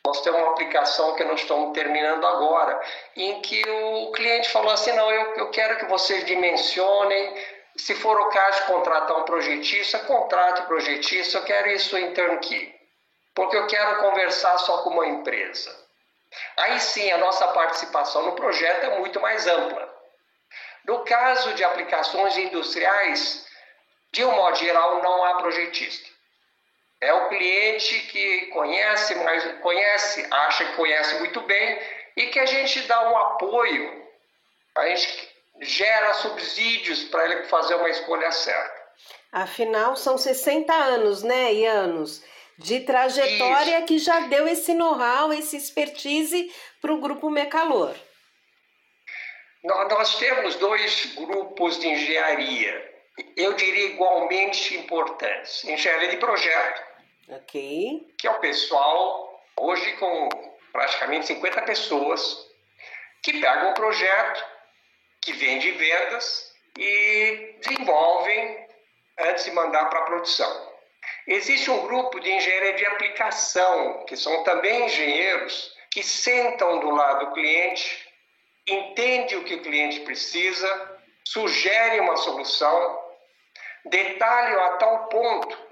Nós 0.07 0.21
temos 0.21 0.41
uma 0.41 0.53
aplicação 0.53 1.17
que 1.17 1.25
nós 1.25 1.41
estamos 1.41 1.75
terminando 1.75 2.25
agora, 2.25 2.81
em 3.17 3.41
que 3.41 3.61
o 3.69 4.13
cliente 4.13 4.49
falou 4.51 4.71
assim: 4.71 4.93
não, 4.93 5.11
eu, 5.11 5.35
eu 5.35 5.51
quero 5.51 5.79
que 5.79 5.87
vocês 5.87 6.25
dimensionem. 6.25 7.57
Se 7.77 7.93
for 7.97 8.19
o 8.21 8.29
caso 8.31 8.61
de 8.61 8.67
contratar 8.69 9.19
um 9.19 9.25
projetista, 9.25 9.99
contrate 9.99 10.63
projetista, 10.63 11.39
eu 11.39 11.45
quero 11.45 11.69
isso 11.71 11.99
em 11.99 12.15
turnkey, 12.15 12.73
porque 13.35 13.57
eu 13.57 13.67
quero 13.67 14.01
conversar 14.01 14.57
só 14.59 14.79
com 14.79 14.91
uma 14.91 15.07
empresa. 15.09 15.77
Aí 16.57 16.79
sim, 16.79 17.11
a 17.11 17.19
nossa 17.19 17.49
participação 17.49 18.23
no 18.27 18.33
projeto 18.33 18.85
é 18.85 18.99
muito 18.99 19.21
mais 19.21 19.47
ampla. 19.49 19.93
No 20.85 21.01
caso 21.01 21.53
de 21.55 21.65
aplicações 21.65 22.37
industriais, 22.37 23.45
de 24.13 24.25
um 24.25 24.31
modo 24.31 24.57
geral, 24.57 25.03
não 25.03 25.25
há 25.25 25.35
projetista. 25.35 26.16
É 27.01 27.13
o 27.13 27.29
cliente 27.29 27.99
que 28.07 28.47
conhece, 28.47 29.15
mas 29.17 29.61
conhece, 29.61 30.27
acha 30.31 30.65
que 30.65 30.77
conhece 30.77 31.19
muito 31.19 31.41
bem 31.43 31.79
e 32.17 32.27
que 32.29 32.39
a 32.39 32.47
gente 32.47 32.81
dá 32.83 33.11
um 33.11 33.17
apoio, 33.17 34.07
a 34.77 34.89
gente 34.89 35.29
gera 35.61 36.15
subsídios 36.15 37.05
para 37.05 37.25
ele 37.25 37.45
fazer 37.45 37.75
uma 37.75 37.91
escolha 37.91 38.31
certa. 38.33 38.87
Afinal, 39.33 39.97
são 39.97 40.17
60 40.17 40.73
anos, 40.73 41.23
né, 41.23 41.53
e 41.53 41.67
anos 41.67 42.23
de 42.59 42.81
trajetória 42.81 43.79
Isso. 43.79 43.87
que 43.87 43.99
já 43.99 44.21
deu 44.21 44.49
esse 44.49 44.73
know-how, 44.73 45.33
esse 45.33 45.57
expertise 45.57 46.51
para 46.81 46.93
o 46.93 47.01
grupo 47.01 47.31
Mecalor. 47.31 47.95
Nós 49.63 50.17
temos 50.17 50.55
dois 50.57 51.15
grupos 51.15 51.79
de 51.79 51.89
engenharia, 51.89 52.96
eu 53.37 53.55
diria 53.55 53.87
igualmente 53.87 54.77
importantes. 54.77 55.65
Engenharia 55.65 56.09
de 56.09 56.17
projeto, 56.19 56.83
ok, 57.29 58.15
que 58.19 58.27
é 58.27 58.31
o 58.31 58.41
pessoal, 58.41 59.43
hoje 59.59 59.93
com 59.95 60.29
praticamente 60.73 61.27
50 61.27 61.63
pessoas, 61.63 62.47
que 63.23 63.41
pegam 63.41 63.71
um 63.71 63.75
projeto, 63.75 64.45
que 65.23 65.33
vende 65.33 65.71
vendas 65.73 66.53
e 66.79 67.57
desenvolvem 67.61 68.67
antes 69.19 69.45
de 69.45 69.51
mandar 69.53 69.87
para 69.87 70.01
a 70.01 70.05
produção. 70.05 70.77
Existe 71.27 71.71
um 71.71 71.87
grupo 71.87 72.21
de 72.21 72.31
engenharia 72.31 72.75
de 72.75 72.87
aplicação, 72.87 74.05
que 74.07 74.17
são 74.17 74.45
também 74.45 74.87
engenheiros, 74.87 75.75
que 75.91 76.03
sentam 76.03 76.79
do 76.81 76.91
lado 76.91 77.27
do 77.27 77.33
cliente, 77.33 78.07
entendem 78.67 79.39
o 79.39 79.45
que 79.45 79.55
o 79.55 79.63
cliente 79.63 80.01
precisa, 80.01 81.01
sugerem 81.25 82.01
uma 82.01 82.17
solução, 82.17 83.06
detalham 83.89 84.65
a 84.65 84.77
tal 84.77 85.09
ponto 85.09 85.67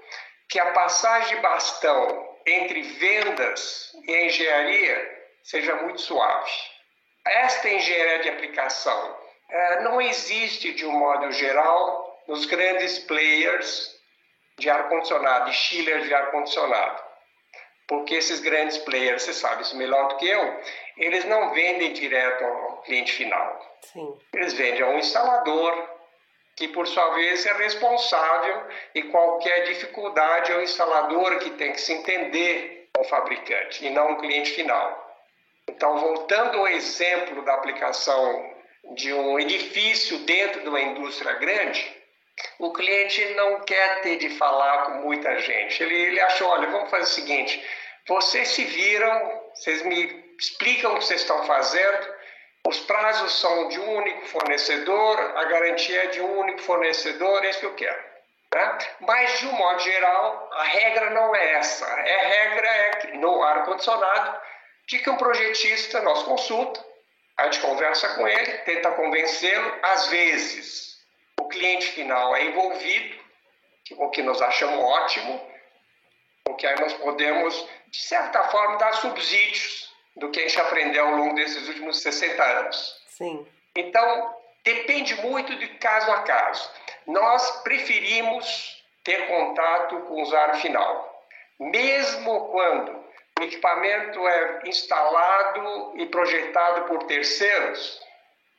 que 0.49 0.59
a 0.59 0.71
passagem 0.71 1.35
de 1.35 1.41
bastão 1.41 2.35
entre 2.45 2.81
vendas 2.81 3.91
e 4.07 4.25
engenharia 4.25 5.15
seja 5.43 5.75
muito 5.75 6.01
suave. 6.01 6.51
Esta 7.25 7.69
engenharia 7.69 8.19
de 8.19 8.29
aplicação 8.29 9.17
eh, 9.49 9.81
não 9.81 9.99
existe, 9.99 10.73
de 10.73 10.85
um 10.85 10.91
modo 10.91 11.31
geral, 11.31 12.23
nos 12.27 12.45
grandes 12.45 12.99
players 12.99 13.95
de 14.57 14.69
ar-condicionado, 14.69 15.49
de 15.49 15.55
chiller 15.55 16.01
de 16.01 16.13
ar-condicionado. 16.13 17.03
Porque 17.87 18.15
esses 18.15 18.39
grandes 18.39 18.77
players, 18.79 19.23
você 19.23 19.33
sabe 19.33 19.61
isso 19.61 19.77
melhor 19.77 20.07
do 20.07 20.17
que 20.17 20.27
eu, 20.27 20.59
eles 20.97 21.25
não 21.25 21.53
vendem 21.53 21.93
direto 21.93 22.43
ao 22.43 22.81
cliente 22.81 23.11
final. 23.11 23.77
Sim. 23.81 24.17
Eles 24.33 24.53
vendem 24.53 24.81
a 24.81 24.87
um 24.87 24.97
instalador, 24.97 25.94
que 26.55 26.69
por 26.69 26.87
sua 26.87 27.09
vez 27.15 27.45
é 27.45 27.53
responsável 27.53 28.63
e 28.93 29.03
qualquer 29.03 29.65
dificuldade 29.65 30.51
é 30.51 30.57
o 30.57 30.63
instalador 30.63 31.37
que 31.39 31.51
tem 31.51 31.73
que 31.73 31.81
se 31.81 31.93
entender 31.93 32.89
com 32.93 33.01
o 33.01 33.05
fabricante 33.05 33.85
e 33.85 33.89
não 33.89 34.13
o 34.13 34.17
cliente 34.17 34.51
final. 34.51 35.03
Então, 35.67 35.97
voltando 35.97 36.59
ao 36.59 36.67
exemplo 36.67 37.43
da 37.43 37.55
aplicação 37.55 38.55
de 38.95 39.11
um 39.11 39.39
edifício 39.39 40.19
dentro 40.19 40.61
de 40.61 40.69
uma 40.69 40.79
indústria 40.79 41.33
grande, 41.33 41.93
o 42.59 42.71
cliente 42.71 43.23
não 43.33 43.61
quer 43.61 44.01
ter 44.01 44.17
de 44.17 44.29
falar 44.37 44.85
com 44.85 44.91
muita 45.01 45.37
gente. 45.39 45.81
Ele, 45.81 45.95
ele 45.95 46.19
achou, 46.21 46.47
olha, 46.47 46.69
vamos 46.69 46.89
fazer 46.89 47.03
o 47.03 47.07
seguinte, 47.07 47.65
vocês 48.07 48.49
se 48.49 48.63
viram, 48.63 49.41
vocês 49.53 49.81
me 49.83 50.23
explicam 50.39 50.93
o 50.93 50.99
que 50.99 51.05
vocês 51.05 51.21
estão 51.21 51.43
fazendo, 51.45 52.14
os 52.65 52.79
prazos 52.79 53.39
são 53.39 53.69
de 53.69 53.79
um 53.79 53.97
único 53.97 54.25
fornecedor, 54.25 55.19
a 55.37 55.43
garantia 55.45 56.03
é 56.03 56.07
de 56.07 56.21
um 56.21 56.39
único 56.39 56.61
fornecedor, 56.61 57.45
é 57.45 57.49
isso 57.49 57.59
que 57.59 57.65
eu 57.67 57.75
quero. 57.75 58.03
Né? 58.53 58.77
Mas, 59.01 59.39
de 59.39 59.47
um 59.47 59.51
modo 59.51 59.79
geral, 59.79 60.49
a 60.51 60.63
regra 60.63 61.09
não 61.11 61.35
é 61.35 61.53
essa. 61.53 61.85
A 61.85 62.01
regra 62.01 62.67
é 62.67 62.89
que 62.95 63.17
no 63.17 63.43
ar-condicionado, 63.43 64.41
de 64.87 64.97
que 64.97 65.09
um 65.09 65.17
projetista 65.17 66.01
nós 66.01 66.23
consulta, 66.23 66.83
a 67.37 67.43
gente 67.45 67.59
conversa 67.59 68.15
com 68.15 68.27
ele, 68.27 68.57
tenta 68.59 68.91
convencê-lo, 68.91 69.79
às 69.83 70.07
vezes 70.07 70.97
o 71.39 71.47
cliente 71.47 71.87
final 71.87 72.35
é 72.35 72.45
envolvido, 72.45 73.23
o 73.97 74.09
que 74.09 74.23
nós 74.23 74.41
achamos 74.41 74.83
ótimo, 74.83 75.51
porque 76.43 76.65
aí 76.65 76.79
nós 76.79 76.93
podemos, 76.93 77.67
de 77.87 78.01
certa 78.01 78.43
forma, 78.45 78.77
dar 78.77 78.93
subsídios 78.93 79.84
do 80.15 80.29
que 80.29 80.39
a 80.39 80.43
gente 80.43 80.59
aprendeu 80.59 81.07
ao 81.07 81.15
longo 81.15 81.35
desses 81.35 81.67
últimos 81.67 82.01
60 82.01 82.43
anos. 82.43 83.03
Sim. 83.07 83.45
Então, 83.75 84.35
depende 84.63 85.15
muito 85.21 85.55
de 85.57 85.67
caso 85.75 86.11
a 86.11 86.21
caso. 86.21 86.69
Nós 87.05 87.61
preferimos 87.63 88.83
ter 89.03 89.27
contato 89.27 89.99
com 90.01 90.15
o 90.15 90.21
usuário 90.21 90.55
final, 90.55 91.27
mesmo 91.59 92.49
quando 92.49 93.05
o 93.39 93.43
equipamento 93.43 94.27
é 94.27 94.61
instalado 94.65 95.93
e 95.95 96.05
projetado 96.07 96.85
por 96.85 97.03
terceiros, 97.03 98.01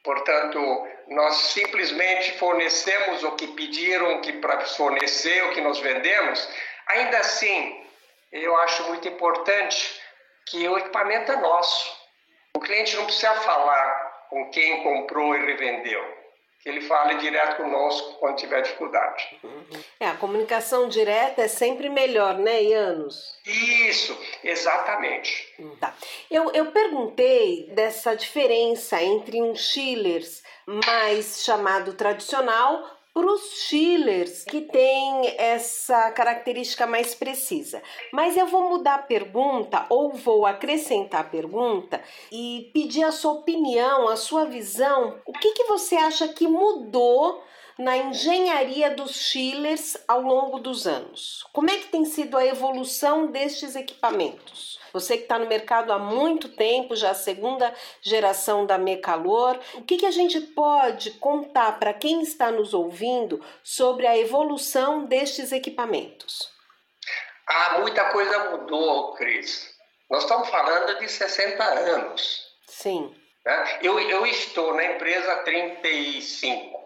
portanto, 0.05 0.87
nós 1.09 1.35
simplesmente 1.35 2.33
fornecemos 2.39 3.25
o 3.25 3.33
que 3.33 3.49
pediram 3.49 4.21
que 4.21 4.35
para 4.35 4.61
fornecer, 4.61 5.45
o 5.45 5.51
que 5.53 5.61
nós 5.61 5.79
vendemos, 5.81 6.49
ainda 6.87 7.19
assim, 7.19 7.85
eu 8.31 8.57
acho 8.61 8.85
muito 8.85 9.09
importante 9.09 10.01
que 10.47 10.69
o 10.69 10.79
equipamento 10.79 11.33
é 11.33 11.37
nosso. 11.37 11.97
O 12.57 12.61
cliente 12.61 12.97
não 12.97 13.05
precisa 13.05 13.35
falar 13.35 14.27
com 14.31 14.51
quem 14.51 14.83
comprou 14.83 15.35
e 15.35 15.45
revendeu 15.45 16.27
ele 16.67 16.81
fale 16.81 17.15
direto 17.19 17.59
conosco 17.59 18.15
quando 18.15 18.37
tiver 18.37 18.61
dificuldade. 18.61 19.39
É, 20.01 20.09
a 20.09 20.17
comunicação 20.17 20.89
direta 20.89 21.43
é 21.43 21.49
sempre 21.49 21.89
melhor, 21.89 22.37
né, 22.39 22.61
Ianos? 22.61 23.39
Isso, 23.47 24.19
exatamente. 24.43 25.55
Tá. 25.79 25.95
Eu, 26.29 26.51
eu 26.53 26.73
perguntei 26.73 27.69
dessa 27.71 28.17
diferença 28.17 29.01
entre 29.01 29.41
um 29.41 29.55
chillers 29.55 30.43
mais 30.67 31.45
chamado 31.45 31.95
tradicional 31.95 32.96
para 33.17 33.33
os 33.33 33.63
chillers 33.63 34.45
que 34.45 34.61
tem 34.61 35.35
essa 35.39 36.11
característica 36.11 36.87
mais 36.87 37.15
precisa. 37.15 37.83
Mas 38.13 38.37
eu 38.37 38.47
vou 38.47 38.69
mudar 38.69 38.97
a 38.97 39.03
pergunta 39.03 39.87
ou 39.89 40.13
vou 40.13 40.45
acrescentar 40.45 41.23
a 41.23 41.25
pergunta 41.25 41.99
e 42.31 42.71
pedir 42.75 43.05
a 43.05 43.11
sua 43.11 43.33
opinião, 43.33 44.07
a 44.07 44.17
sua 44.17 44.45
visão. 44.45 45.19
O 45.25 45.33
que, 45.33 45.53
que 45.53 45.65
você 45.65 45.97
acha 45.97 46.29
que 46.29 46.47
mudou 46.47 47.43
na 47.79 47.97
engenharia 47.97 48.91
dos 48.91 49.13
chillers 49.13 49.97
ao 50.07 50.21
longo 50.21 50.59
dos 50.59 50.87
anos? 50.87 51.43
Como 51.55 51.71
é 51.71 51.79
que 51.79 51.89
tem 51.89 52.05
sido 52.05 52.37
a 52.37 52.45
evolução 52.45 53.29
destes 53.29 53.75
equipamentos? 53.77 54.76
Você 54.97 55.19
que 55.19 55.25
está 55.25 55.39
no 55.39 55.47
mercado 55.47 55.93
há 55.93 55.99
muito 55.99 56.49
tempo, 56.49 56.97
já 56.97 57.11
a 57.11 57.15
segunda 57.15 57.71
geração 58.01 58.65
da 58.65 58.79
Mecalor, 58.79 59.61
o 59.75 59.83
que, 59.83 59.99
que 59.99 60.07
a 60.07 60.11
gente 60.11 60.41
pode 60.41 61.11
contar 61.19 61.79
para 61.79 61.93
quem 61.93 62.23
está 62.23 62.51
nos 62.51 62.73
ouvindo 62.73 63.45
sobre 63.63 64.07
a 64.07 64.17
evolução 64.17 65.05
destes 65.05 65.53
equipamentos? 65.53 66.51
Ah, 67.47 67.79
muita 67.81 68.07
coisa 68.07 68.51
mudou, 68.53 69.13
Cris. 69.13 69.71
Nós 70.09 70.23
estamos 70.23 70.49
falando 70.49 70.99
de 70.99 71.07
60 71.07 71.63
anos. 71.63 72.47
Sim. 72.67 73.15
Né? 73.45 73.79
Eu, 73.83 74.01
eu 74.01 74.25
estou 74.25 74.75
na 74.75 74.93
empresa 74.93 75.31
há 75.31 75.43
35 75.43 76.85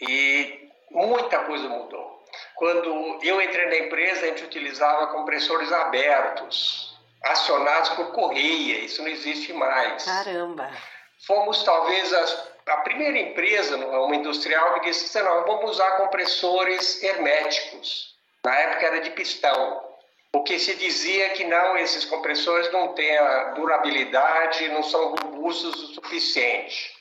e 0.00 0.68
muita 0.90 1.38
coisa 1.44 1.68
mudou. 1.68 2.16
Quando 2.56 3.18
eu 3.22 3.40
entrei 3.40 3.66
na 3.66 3.86
empresa, 3.86 4.22
a 4.22 4.28
gente 4.28 4.42
utilizava 4.42 5.06
compressores 5.08 5.70
abertos, 5.70 6.95
acionados 7.24 7.90
por 7.90 8.12
correia, 8.12 8.80
isso 8.80 9.02
não 9.02 9.08
existe 9.08 9.52
mais. 9.52 10.04
Caramba! 10.04 10.70
Fomos 11.26 11.62
talvez 11.64 12.12
a, 12.12 12.72
a 12.72 12.76
primeira 12.78 13.18
empresa, 13.18 13.76
uma 13.76 14.14
industrial, 14.14 14.74
que 14.74 14.90
disse: 14.90 15.20
não, 15.22 15.44
vamos 15.44 15.72
usar 15.72 15.92
compressores 15.96 17.02
herméticos. 17.02 18.14
Na 18.44 18.54
época 18.54 18.86
era 18.86 19.00
de 19.00 19.10
pistão. 19.10 19.84
O 20.32 20.42
que 20.42 20.58
se 20.58 20.74
dizia 20.74 21.30
que 21.30 21.44
não, 21.44 21.76
esses 21.78 22.04
compressores 22.04 22.70
não 22.70 22.92
têm 22.92 23.16
a 23.16 23.44
durabilidade, 23.54 24.68
não 24.68 24.82
são 24.82 25.10
robustos 25.10 25.74
o 25.82 25.94
suficiente. 25.94 26.94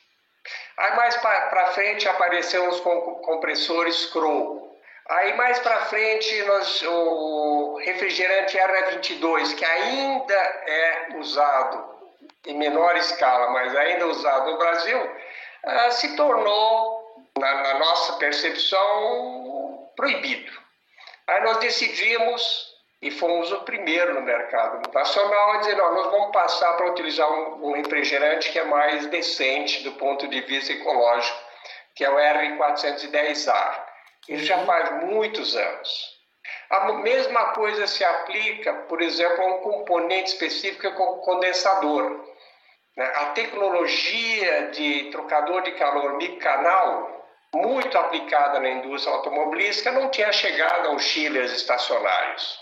Aí 0.77 0.95
mais 0.95 1.15
para 1.17 1.73
frente 1.73 2.07
apareceram 2.07 2.69
os 2.69 2.79
compressores 2.79 4.05
Crow. 4.07 4.74
Aí 5.07 5.33
mais 5.35 5.59
para 5.59 5.85
frente 5.85 6.41
nós, 6.43 6.81
o 6.83 7.77
refrigerante 7.83 8.57
R22, 8.57 9.55
que 9.55 9.63
ainda 9.63 10.33
é 10.33 11.07
usado 11.17 11.95
em 12.47 12.57
menor 12.57 12.95
escala, 12.97 13.51
mas 13.51 13.75
ainda 13.75 14.07
usado 14.07 14.51
no 14.51 14.57
Brasil, 14.57 14.99
uh, 14.99 15.91
se 15.91 16.15
tornou, 16.15 16.95
na, 17.37 17.53
na 17.53 17.79
nossa 17.79 18.13
percepção, 18.13 19.89
proibido. 19.95 20.51
Aí 21.27 21.41
nós 21.43 21.57
decidimos 21.57 22.73
e 23.01 23.11
fomos 23.11 23.51
o 23.51 23.61
primeiro 23.61 24.13
no 24.13 24.21
mercado 24.21 24.89
nacional 24.91 25.51
a 25.51 25.57
dizer, 25.57 25.75
não, 25.75 25.93
nós 25.93 26.11
vamos 26.11 26.31
passar 26.31 26.73
para 26.73 26.89
utilizar 26.89 27.29
um, 27.31 27.67
um, 27.67 27.73
refrigerante 27.73 28.51
que 28.51 28.59
é 28.59 28.63
mais 28.63 29.05
decente 29.07 29.83
do 29.83 29.91
ponto 29.93 30.27
de 30.27 30.41
vista 30.41 30.73
ecológico 30.73 31.45
que 31.93 32.03
é 32.03 32.09
o 32.09 32.15
R410A. 32.15 33.85
Ele 34.27 34.43
já 34.43 34.57
uhum. 34.57 34.65
faz 34.65 35.03
muitos 35.03 35.55
anos. 35.55 36.15
A 36.69 36.93
mesma 36.93 37.53
coisa 37.53 37.85
se 37.87 38.03
aplica, 38.03 38.73
por 38.87 39.01
exemplo, 39.01 39.43
a 39.43 39.47
um 39.55 39.61
componente 39.61 40.31
específico 40.31 40.81
que 40.81 40.87
é 40.87 41.05
o 41.05 41.17
condensador. 41.17 42.25
Né? 42.97 43.05
A 43.15 43.25
tecnologia 43.27 44.69
de 44.71 45.09
trocador 45.11 45.61
de 45.61 45.71
calor 45.71 46.17
bicanal, 46.17 47.11
muito 47.53 47.97
aplicada 47.97 48.59
na 48.59 48.69
indústria 48.69 49.13
automobilística, 49.15 49.91
não 49.91 50.09
tinha 50.09 50.31
chegado 50.31 50.89
aos 50.89 51.03
chillers 51.03 51.51
estacionários. 51.51 52.59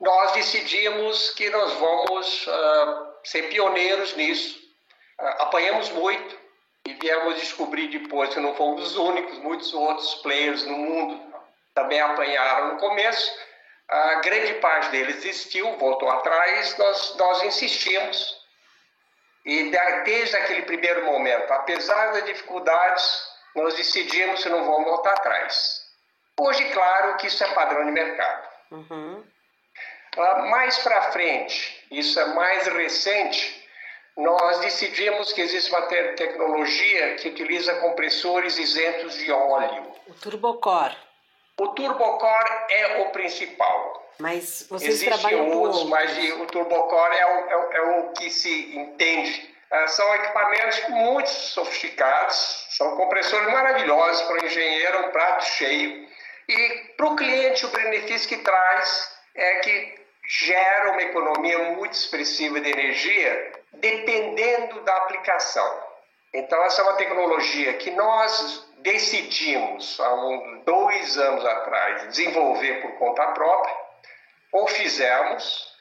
Nós 0.00 0.32
decidimos 0.32 1.30
que 1.30 1.48
nós 1.48 1.72
vamos 1.74 2.46
uh, 2.46 3.06
ser 3.24 3.42
pioneiros 3.44 4.14
nisso. 4.16 4.58
Uh, 5.18 5.42
apanhamos 5.42 5.88
muito 5.90 6.45
e 6.86 6.94
viemos 6.94 7.34
descobrir 7.36 7.88
depois 7.88 8.32
que 8.32 8.40
não 8.40 8.54
fomos 8.54 8.92
os 8.92 8.96
únicos, 8.96 9.38
muitos 9.40 9.74
outros 9.74 10.14
players 10.16 10.64
no 10.64 10.76
mundo 10.76 11.34
também 11.74 12.00
apanharam 12.00 12.74
no 12.74 12.78
começo. 12.78 13.36
A 13.88 14.14
grande 14.16 14.54
parte 14.54 14.90
deles 14.90 15.16
desistiu, 15.16 15.76
voltou 15.78 16.08
atrás, 16.08 16.76
nós, 16.78 17.16
nós 17.16 17.42
insistimos. 17.42 18.36
E 19.44 19.70
desde 20.04 20.36
aquele 20.36 20.62
primeiro 20.62 21.04
momento, 21.04 21.52
apesar 21.52 22.12
das 22.12 22.24
dificuldades, 22.24 23.22
nós 23.54 23.74
decidimos 23.74 24.42
que 24.42 24.48
não 24.48 24.64
vamos 24.64 24.84
voltar 24.84 25.12
atrás. 25.12 25.84
Hoje, 26.38 26.64
claro 26.70 27.16
que 27.16 27.26
isso 27.26 27.42
é 27.42 27.48
padrão 27.52 27.84
de 27.84 27.92
mercado. 27.92 28.48
Uhum. 28.70 29.24
Mais 30.50 30.78
para 30.78 31.12
frente, 31.12 31.86
isso 31.90 32.18
é 32.18 32.26
mais 32.26 32.66
recente, 32.68 33.65
nós 34.16 34.60
decidimos 34.60 35.32
que 35.32 35.42
existe 35.42 35.70
uma 35.70 35.82
tecnologia 35.82 37.16
que 37.16 37.28
utiliza 37.28 37.74
compressores 37.76 38.56
isentos 38.56 39.14
de 39.14 39.30
óleo. 39.30 39.92
O 40.06 40.14
turbocore. 40.14 40.96
O 41.60 41.68
turbocore 41.68 42.50
é 42.70 43.02
o 43.02 43.10
principal. 43.10 44.02
Mas 44.18 44.66
vocês 44.70 44.94
Existem 44.94 45.12
trabalham 45.12 45.50
outros, 45.50 45.82
com 45.82 45.88
mas 45.88 46.16
o 46.40 46.46
turbocore 46.46 47.16
é 47.16 47.26
o, 47.26 47.50
é, 47.50 47.76
é 47.76 47.80
o 47.82 48.12
que 48.12 48.30
se 48.30 48.76
entende. 48.76 49.54
Uh, 49.70 49.88
são 49.88 50.14
equipamentos 50.14 50.88
muito 50.88 51.28
sofisticados, 51.28 52.66
são 52.70 52.96
compressores 52.96 53.52
maravilhosos 53.52 54.22
para 54.22 54.42
o 54.42 54.46
engenheiro, 54.46 55.06
um 55.06 55.10
prato 55.10 55.44
cheio. 55.44 56.08
E 56.48 56.94
para 56.96 57.06
o 57.06 57.16
cliente, 57.16 57.66
o 57.66 57.70
benefício 57.70 58.28
que 58.28 58.38
traz 58.38 59.18
é 59.34 59.56
que 59.56 60.06
gera 60.28 60.92
uma 60.92 61.02
economia 61.02 61.58
muito 61.72 61.92
expressiva 61.92 62.60
de 62.60 62.70
energia, 62.70 63.52
dependendo 63.80 64.80
da 64.82 64.96
aplicação. 64.98 65.82
Então, 66.32 66.62
essa 66.64 66.82
é 66.82 66.84
uma 66.84 66.96
tecnologia 66.96 67.74
que 67.74 67.90
nós 67.92 68.68
decidimos, 68.78 69.98
há 70.00 70.14
uns 70.14 70.64
dois 70.64 71.16
anos 71.18 71.44
atrás, 71.44 72.08
desenvolver 72.08 72.82
por 72.82 72.92
conta 72.98 73.26
própria, 73.28 73.74
ou 74.52 74.66
fizemos, 74.68 75.74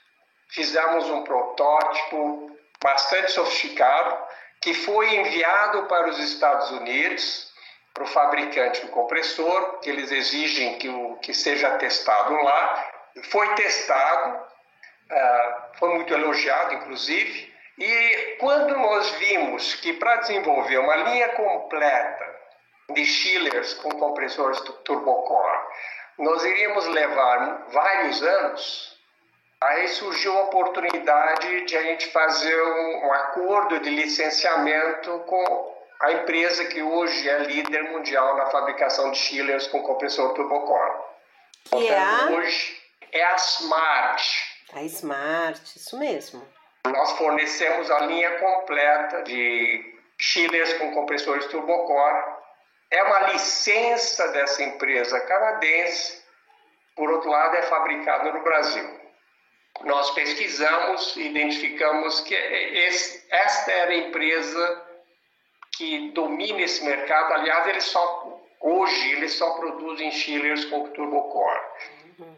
fizemos 0.50 1.10
um 1.10 1.24
protótipo 1.24 2.58
bastante 2.82 3.32
sofisticado, 3.32 4.18
que 4.62 4.74
foi 4.74 5.16
enviado 5.16 5.84
para 5.84 6.10
os 6.10 6.20
Estados 6.20 6.72
Unidos, 6.72 7.54
para 7.94 8.04
o 8.04 8.08
fabricante 8.08 8.82
do 8.82 8.90
compressor, 8.90 9.80
que 9.80 9.90
eles 9.90 10.12
exigem 10.12 10.78
que, 10.78 10.90
o, 10.90 11.16
que 11.18 11.34
seja 11.34 11.78
testado 11.78 12.34
lá. 12.34 12.92
Foi 13.30 13.54
testado, 13.56 14.38
uh, 14.38 15.78
foi 15.80 15.94
muito 15.94 16.14
elogiado, 16.14 16.74
inclusive, 16.74 17.55
e 17.78 18.38
quando 18.40 18.76
nós 18.78 19.10
vimos 19.12 19.76
que 19.76 19.94
para 19.94 20.18
desenvolver 20.18 20.78
uma 20.78 20.96
linha 20.96 21.30
completa 21.30 22.36
de 22.94 23.06
chillers 23.06 23.74
com 23.76 23.90
compressores 23.92 24.60
turbocore, 24.84 25.60
nós 26.18 26.46
iríamos 26.46 26.88
levar 26.88 27.66
vários 27.70 28.22
anos, 28.22 28.98
aí 29.60 29.88
surgiu 29.90 30.38
a 30.38 30.44
oportunidade 30.44 31.66
de 31.66 31.76
a 31.76 31.84
gente 31.84 32.08
fazer 32.12 32.62
um, 32.62 33.08
um 33.08 33.14
acordo 33.14 33.80
de 33.82 33.90
licenciamento 33.90 35.20
com 35.28 35.76
a 36.00 36.12
empresa 36.14 36.66
que 36.66 36.82
hoje 36.82 37.28
é 37.28 37.40
líder 37.40 37.84
mundial 37.92 38.38
na 38.38 38.46
fabricação 38.48 39.12
de 39.12 39.18
chillers 39.18 39.68
com 39.68 39.82
compressor 39.82 40.34
turbocore. 40.34 41.04
Que 41.70 41.90
é 41.90 41.98
a... 41.98 42.28
hoje 42.32 42.82
é 43.12 43.24
a 43.24 43.36
Smart. 43.36 44.56
A 44.74 44.84
Smart, 44.84 45.62
isso 45.76 45.98
mesmo. 45.98 46.48
Nós 46.90 47.12
fornecemos 47.14 47.90
a 47.90 48.00
linha 48.02 48.38
completa 48.40 49.24
de 49.24 49.96
chillers 50.20 50.74
com 50.74 50.94
compressores 50.94 51.46
turbocore. 51.48 52.36
É 52.92 53.04
uma 53.04 53.32
licença 53.32 54.28
dessa 54.30 54.64
empresa 54.64 55.20
canadense, 55.22 56.24
por 56.96 57.12
outro 57.12 57.30
lado, 57.30 57.56
é 57.56 57.64
fabricado 57.64 58.32
no 58.32 58.44
Brasil. 58.44 59.06
Nós 59.84 60.12
pesquisamos 60.12 61.16
e 61.18 61.24
identificamos 61.24 62.22
que 62.22 62.34
esse, 62.34 63.26
esta 63.30 63.72
era 63.72 63.92
a 63.92 63.98
empresa 63.98 64.86
que 65.76 66.12
domina 66.12 66.62
esse 66.62 66.84
mercado. 66.86 67.34
Aliás, 67.34 67.68
eles 67.68 67.84
só, 67.84 68.42
hoje 68.62 69.12
eles 69.12 69.34
só 69.34 69.52
produzem 69.56 70.12
chillers 70.12 70.64
com 70.66 70.88
turbocore. 70.90 71.60
Uhum. 72.20 72.38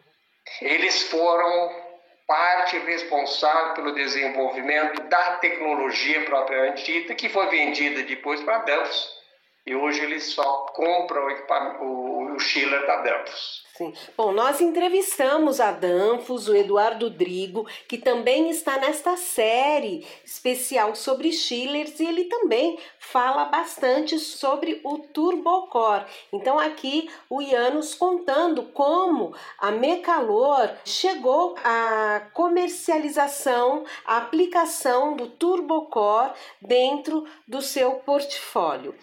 Eles 0.61 1.03
foram 1.03 1.86
parte 2.27 2.77
responsável 2.79 3.73
pelo 3.73 3.93
desenvolvimento 3.93 5.01
da 5.03 5.37
tecnologia 5.37 6.25
propriamente 6.25 6.83
dita, 6.83 7.15
que 7.15 7.29
foi 7.29 7.47
vendida 7.47 8.03
depois 8.03 8.41
para 8.43 8.57
a 8.57 8.59
Danfoss. 8.59 9.17
E 9.65 9.73
hoje 9.73 10.01
eles 10.01 10.25
só 10.25 10.65
compram 10.73 11.25
o, 11.25 11.83
o, 11.83 12.35
o 12.35 12.39
chiller 12.39 12.85
da 12.85 12.97
Danfoss. 12.97 13.66
Sim. 13.77 13.93
Bom, 14.17 14.31
nós 14.31 14.59
entrevistamos 14.59 15.59
a 15.59 15.71
Danfos, 15.71 16.47
o 16.47 16.55
Eduardo 16.55 17.11
Drigo, 17.11 17.67
que 17.87 17.95
também 17.95 18.49
está 18.49 18.79
nesta 18.79 19.15
série 19.15 20.03
especial 20.25 20.95
sobre 20.95 21.31
chillers 21.31 21.99
e 21.99 22.05
ele 22.07 22.23
também 22.23 22.79
fala 22.97 23.45
bastante 23.45 24.17
sobre 24.17 24.81
o 24.83 24.97
turbocore. 24.97 26.05
Então 26.33 26.57
aqui 26.57 27.07
o 27.29 27.39
Ianus 27.39 27.93
contando 27.93 28.63
como 28.63 29.35
a 29.59 29.69
Mecalor 29.69 30.71
chegou 30.83 31.55
à 31.63 32.23
comercialização, 32.33 33.85
à 34.03 34.17
aplicação 34.17 35.15
do 35.15 35.27
turbocore 35.27 36.31
dentro 36.59 37.27
do 37.47 37.61
seu 37.61 37.91
portfólio. 37.91 38.95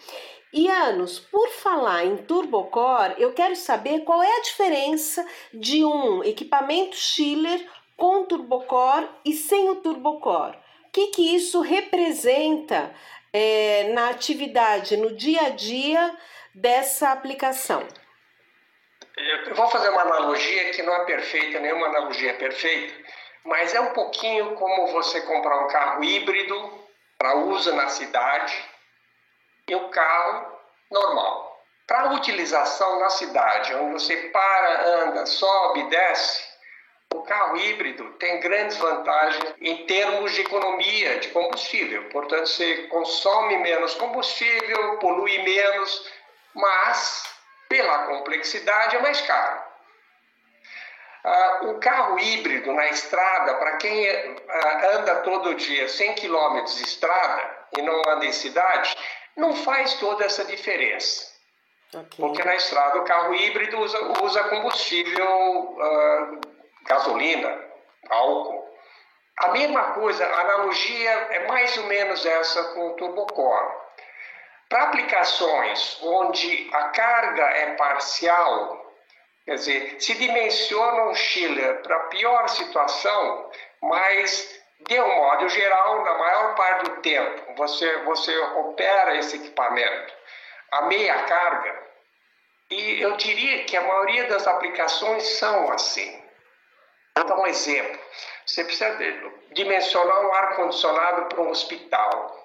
Ianos, 0.55 1.19
por 1.19 1.49
falar 1.49 2.05
em 2.05 2.15
turbocore, 2.15 3.15
eu 3.17 3.33
quero 3.33 3.57
saber 3.57 4.05
qual 4.05 4.23
é 4.23 4.37
a 4.37 4.41
diferença 4.41 5.27
de 5.53 5.83
um 5.83 6.23
equipamento 6.23 6.95
chiller 6.95 7.69
com 7.97 8.23
turbocore 8.23 9.09
e 9.25 9.33
sem 9.33 9.69
o 9.69 9.75
turbocore. 9.75 10.57
O 10.87 10.91
que, 10.93 11.07
que 11.07 11.35
isso 11.35 11.59
representa 11.59 12.95
é, 13.33 13.91
na 13.93 14.09
atividade, 14.09 14.95
no 14.95 15.13
dia 15.13 15.47
a 15.47 15.49
dia 15.49 16.17
dessa 16.53 17.11
aplicação? 17.11 17.85
Eu 19.17 19.55
vou 19.55 19.67
fazer 19.67 19.89
uma 19.89 20.03
analogia 20.03 20.71
que 20.71 20.81
não 20.83 20.95
é 20.95 21.05
perfeita, 21.05 21.59
nenhuma 21.59 21.87
analogia 21.87 22.31
é 22.31 22.37
perfeita, 22.37 22.93
mas 23.43 23.75
é 23.75 23.81
um 23.81 23.91
pouquinho 23.91 24.55
como 24.55 24.87
você 24.87 25.19
comprar 25.21 25.65
um 25.65 25.67
carro 25.67 26.01
híbrido 26.01 26.85
para 27.17 27.35
uso 27.39 27.75
na 27.75 27.89
cidade 27.89 28.74
e 29.67 29.75
um 29.75 29.89
carro 29.89 30.59
normal. 30.91 31.55
Para 31.87 32.13
utilização 32.13 32.99
na 32.99 33.09
cidade, 33.09 33.75
onde 33.75 33.93
você 33.93 34.15
para, 34.29 34.87
anda, 35.03 35.25
sobe, 35.25 35.83
desce, 35.83 36.43
o 37.13 37.21
carro 37.21 37.57
híbrido 37.57 38.11
tem 38.13 38.39
grandes 38.39 38.77
vantagens 38.77 39.53
em 39.61 39.85
termos 39.85 40.33
de 40.33 40.41
economia 40.41 41.19
de 41.19 41.29
combustível. 41.29 42.09
Portanto, 42.09 42.47
você 42.47 42.87
consome 42.87 43.57
menos 43.57 43.93
combustível, 43.95 44.97
polui 44.97 45.37
menos, 45.43 46.11
mas 46.53 47.23
pela 47.69 47.99
complexidade 48.07 48.95
é 48.95 49.01
mais 49.01 49.21
caro. 49.21 49.63
Uh, 51.23 51.69
o 51.71 51.79
carro 51.79 52.19
híbrido 52.19 52.71
na 52.71 52.87
estrada, 52.87 53.55
para 53.55 53.77
quem 53.77 54.07
uh, 54.07 54.41
anda 54.93 55.15
todo 55.21 55.55
dia 55.55 55.87
100 55.87 56.15
km 56.15 56.63
de 56.65 56.83
estrada 56.83 57.57
e 57.77 57.81
não 57.81 58.01
anda 58.07 58.25
em 58.25 58.31
cidade, 58.31 58.95
não 59.35 59.55
faz 59.55 59.95
toda 59.95 60.25
essa 60.25 60.45
diferença. 60.45 61.33
Okay. 61.93 62.07
Porque 62.17 62.43
na 62.43 62.55
estrada 62.55 62.99
o 62.99 63.05
carro 63.05 63.33
híbrido 63.33 63.79
usa, 63.79 64.23
usa 64.23 64.43
combustível, 64.45 65.77
uh, 65.77 66.41
gasolina, 66.85 67.63
álcool. 68.09 68.65
A 69.37 69.49
mesma 69.49 69.93
coisa, 69.93 70.25
a 70.25 70.41
analogia 70.41 71.11
é 71.11 71.47
mais 71.47 71.77
ou 71.77 71.85
menos 71.85 72.25
essa 72.25 72.63
com 72.73 72.89
o 72.89 72.93
turbocore. 72.93 73.85
Para 74.69 74.83
aplicações 74.83 75.99
onde 76.01 76.69
a 76.73 76.89
carga 76.89 77.43
é 77.43 77.75
parcial, 77.75 78.91
quer 79.45 79.55
dizer, 79.55 80.01
se 80.01 80.15
dimensiona 80.15 81.05
um 81.05 81.15
chiller 81.15 81.81
para 81.81 81.99
pior 82.07 82.47
situação, 82.49 83.51
mas 83.81 84.64
de 84.87 84.99
um 84.99 85.15
modo 85.15 85.49
geral, 85.49 86.03
na 86.03 86.13
maior 86.17 86.55
parte 86.55 86.89
do 86.89 87.01
tempo, 87.01 87.55
você, 87.55 87.97
você 88.03 88.37
opera 88.37 89.15
esse 89.17 89.37
equipamento 89.37 90.13
a 90.71 90.81
meia 90.83 91.23
carga. 91.23 91.83
E 92.69 93.01
eu 93.01 93.15
diria 93.17 93.63
que 93.65 93.77
a 93.77 93.81
maioria 93.81 94.27
das 94.27 94.47
aplicações 94.47 95.23
são 95.37 95.71
assim. 95.71 96.21
Vou 97.15 97.25
dar 97.25 97.39
um 97.39 97.47
exemplo. 97.47 97.99
Você 98.45 98.63
precisa 98.63 98.97
dimensionar 99.51 100.25
um 100.25 100.33
ar-condicionado 100.33 101.25
para 101.27 101.41
um 101.41 101.49
hospital. 101.49 102.43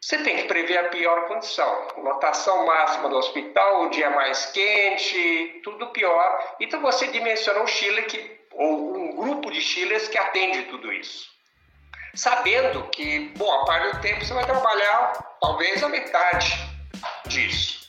Você 0.00 0.18
tem 0.18 0.36
que 0.36 0.44
prever 0.44 0.78
a 0.78 0.88
pior 0.88 1.28
condição. 1.28 1.88
Lotação 1.98 2.66
máxima 2.66 3.08
do 3.08 3.16
hospital, 3.16 3.84
o 3.84 3.90
dia 3.90 4.10
mais 4.10 4.46
quente, 4.46 5.60
tudo 5.62 5.92
pior. 5.92 6.56
Então 6.58 6.80
você 6.80 7.06
dimensiona 7.06 7.60
um 7.60 7.66
Chile 7.66 8.02
que, 8.02 8.18
ou 8.54 8.96
um 8.96 9.16
grupo 9.16 9.50
de 9.50 9.60
Chiles 9.60 10.08
que 10.08 10.18
atende 10.18 10.62
tudo 10.64 10.92
isso. 10.92 11.26
Sabendo 12.14 12.88
que 12.90 13.30
boa 13.36 13.64
parte 13.64 13.96
do 13.96 14.00
tempo 14.02 14.24
você 14.24 14.34
vai 14.34 14.44
trabalhar 14.44 15.12
talvez 15.40 15.82
a 15.82 15.88
metade 15.88 16.54
disso. 17.26 17.82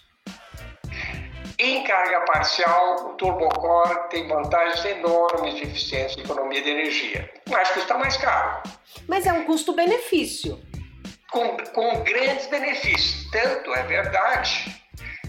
Em 1.60 1.84
carga 1.84 2.22
parcial, 2.22 3.10
o 3.10 3.14
turbocore 3.14 4.10
tem 4.10 4.28
vantagens 4.28 4.84
enormes 4.86 5.56
de 5.56 5.64
eficiência 5.64 6.20
e 6.20 6.24
economia 6.24 6.62
de 6.62 6.70
energia, 6.70 7.32
mas 7.50 7.70
custa 7.72 7.98
mais 7.98 8.18
caro. 8.18 8.64
Mas 9.08 9.28
é 9.28 9.34
um 9.34 9.44
custo-benefício 9.44 10.60
com, 11.32 11.58
com 11.74 12.04
grandes 12.04 12.48
benefícios. 12.48 13.30
Tanto 13.32 13.74
é 13.74 13.84
verdade 13.84 14.84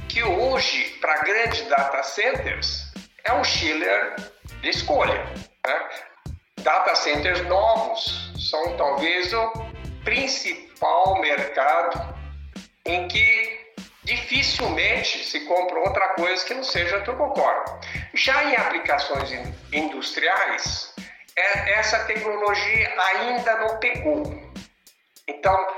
que 0.09 0.23
hoje, 0.23 0.97
para 1.01 1.23
grandes 1.23 1.67
data 1.69 2.03
centers, 2.03 2.93
é 3.25 3.33
um 3.33 3.43
chiller 3.43 4.15
de 4.65 4.71
escolha. 4.71 5.23
Né? 5.67 5.89
Data 6.61 6.95
centers 6.95 7.47
novos 7.47 8.33
são 8.51 8.77
talvez 8.77 9.33
o 9.33 9.53
principal 10.03 11.21
mercado 11.21 12.15
em 12.87 13.07
que 13.07 13.65
dificilmente 14.03 15.25
se 15.25 15.41
compra 15.41 15.79
outra 15.79 16.09
coisa 16.15 16.45
que 16.45 16.55
não 16.55 16.65
seja 16.65 17.01
turbocore. 17.01 17.65
Já 18.15 18.45
em 18.45 18.57
aplicações 18.57 19.31
industriais, 19.73 20.95
é, 21.37 21.73
essa 21.73 22.05
tecnologia 22.05 22.95
ainda 22.99 23.57
não 23.59 23.79
pegou. 23.79 24.23
Então, 25.27 25.75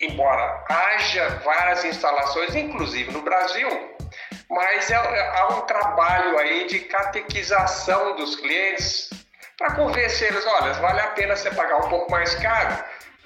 embora 0.00 0.64
haja 0.68 1.28
várias 1.44 1.84
instalações, 1.84 2.54
inclusive 2.54 3.12
no 3.12 3.22
Brasil, 3.22 3.68
mas 4.50 4.90
é, 4.90 4.96
há 4.96 5.48
um 5.48 5.60
trabalho 5.62 6.38
aí 6.38 6.66
de 6.66 6.80
catequização 6.80 8.16
dos 8.16 8.36
clientes 8.36 9.10
para 9.58 9.74
convencer 9.74 10.32
eles, 10.32 10.46
olha, 10.46 10.72
vale 10.74 11.00
a 11.00 11.08
pena 11.08 11.36
você 11.36 11.50
pagar 11.50 11.84
um 11.84 11.88
pouco 11.88 12.10
mais 12.10 12.34
caro 12.36 12.82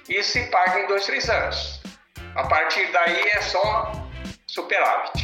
e 0.09 0.21
se 0.21 0.43
paga 0.47 0.81
em 0.81 0.87
dois, 0.87 1.05
três 1.05 1.29
anos. 1.29 1.81
A 2.35 2.47
partir 2.47 2.91
daí 2.91 3.29
é 3.29 3.41
só 3.41 3.91
superávit. 4.47 5.23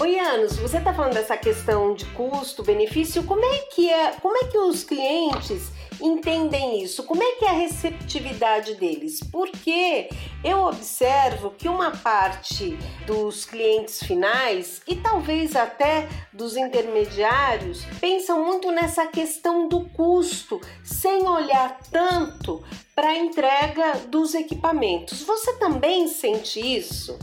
Oi, 0.00 0.18
Anos, 0.18 0.56
você 0.56 0.78
está 0.78 0.94
falando 0.94 1.12
dessa 1.12 1.36
questão 1.36 1.94
de 1.94 2.06
custo-benefício. 2.06 3.22
Como 3.24 3.44
é 3.44 3.58
que 3.66 3.90
é? 3.90 4.12
Como 4.12 4.34
é 4.34 4.48
que 4.48 4.56
os 4.56 4.82
clientes 4.82 5.70
entendem 6.00 6.82
isso? 6.82 7.04
Como 7.04 7.22
é 7.22 7.32
que 7.32 7.44
é 7.44 7.48
a 7.48 7.52
receptividade 7.52 8.74
deles? 8.74 9.20
Porque 9.30 10.08
eu 10.42 10.64
observo 10.64 11.50
que 11.50 11.68
uma 11.68 11.90
parte 11.90 12.76
dos 13.06 13.44
clientes 13.44 14.02
finais 14.02 14.80
e 14.86 14.96
talvez 14.96 15.54
até 15.54 16.08
dos 16.32 16.56
intermediários 16.56 17.84
pensam 18.00 18.44
muito 18.44 18.70
nessa 18.70 19.06
questão 19.06 19.68
do 19.68 19.88
custo, 19.90 20.60
sem 20.82 21.28
olhar 21.28 21.78
tanto 21.90 22.64
para 22.94 23.08
a 23.08 23.16
entrega 23.16 23.98
dos 24.08 24.34
equipamentos. 24.34 25.22
Você 25.22 25.58
também 25.58 26.08
sente 26.08 26.60
isso? 26.60 27.18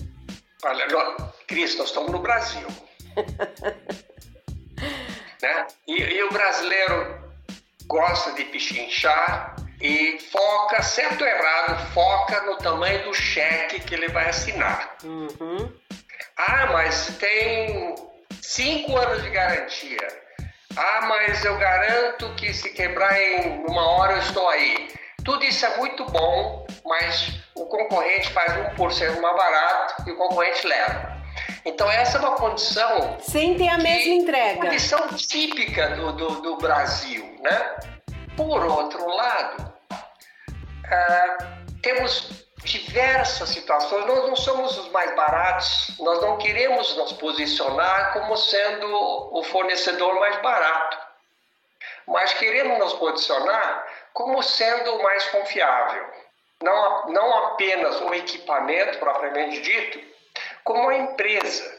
Olha, 0.64 0.88
Cris, 1.46 1.78
nós 1.78 1.90
estamos 1.90 2.12
no 2.12 2.20
Brasil. 2.20 2.68
né? 5.42 5.68
E, 5.88 5.94
e, 5.94 6.24
o 6.24 6.32
brasileiro 6.32 7.27
gosta 7.88 8.34
de 8.34 8.44
pichinchar 8.46 9.56
e 9.82 10.20
foca, 10.32 10.82
certo 10.84 11.22
ou 11.22 11.28
errado, 11.28 11.94
foca 11.94 12.42
no 12.42 12.58
tamanho 12.58 13.04
do 13.06 13.14
cheque 13.14 13.80
que 13.80 13.96
ele 13.96 14.10
vai 14.10 14.30
assinar. 14.30 14.98
Uhum. 15.04 15.72
Ah, 16.36 16.68
mas 16.74 17.16
tem 17.20 17.96
cinco 18.42 18.96
anos 18.98 19.24
de 19.24 19.30
garantia. 19.30 20.08
Ah, 20.76 21.06
mas 21.08 21.44
eu 21.44 21.58
garanto 21.58 22.30
que 22.36 22.54
se 22.54 22.70
quebrar 22.70 23.20
em 23.20 23.66
uma 23.66 23.88
hora 23.88 24.14
eu 24.14 24.20
estou 24.20 24.48
aí. 24.50 24.90
Tudo 25.24 25.44
isso 25.44 25.66
é 25.66 25.78
muito 25.78 26.06
bom, 26.06 26.66
mas 26.86 27.40
o 27.56 27.66
concorrente 27.66 28.30
faz 28.30 28.54
1% 28.76 29.20
mais 29.20 29.36
barato 29.36 30.04
e 30.08 30.12
o 30.12 30.16
concorrente 30.16 30.66
leva. 30.68 31.18
Então 31.66 31.90
essa 31.92 32.18
é 32.18 32.22
uma 32.22 32.36
condição... 32.36 33.18
Sem 33.20 33.56
ter 33.56 33.68
a 33.68 33.78
mesma 33.78 34.14
entrega. 34.14 34.62
Condição 34.62 35.08
típica 35.10 35.90
do, 35.90 36.14
do, 36.14 36.42
do 36.42 36.58
Brasil, 36.58 37.27
né? 37.42 37.76
Por 38.36 38.64
outro 38.66 39.08
lado, 39.08 39.74
uh, 40.86 41.82
temos 41.82 42.48
diversas 42.64 43.50
situações. 43.50 44.06
Nós 44.06 44.28
não 44.28 44.36
somos 44.36 44.78
os 44.78 44.90
mais 44.90 45.16
baratos, 45.16 45.96
nós 46.00 46.22
não 46.22 46.38
queremos 46.38 46.96
nos 46.98 47.14
posicionar 47.14 48.14
como 48.14 48.36
sendo 48.36 48.88
o 49.34 49.44
fornecedor 49.44 50.20
mais 50.20 50.42
barato, 50.42 50.98
mas 52.08 52.34
queremos 52.34 52.78
nos 52.80 52.94
posicionar 52.94 53.88
como 54.14 54.42
sendo 54.44 54.96
o 54.96 55.04
mais 55.04 55.26
confiável. 55.28 56.06
Não, 56.62 57.08
não 57.10 57.46
apenas 57.46 58.02
o 58.02 58.14
equipamento 58.14 58.98
propriamente 58.98 59.62
dito, 59.62 60.00
como 60.64 60.90
a 60.90 60.96
empresa. 60.96 61.78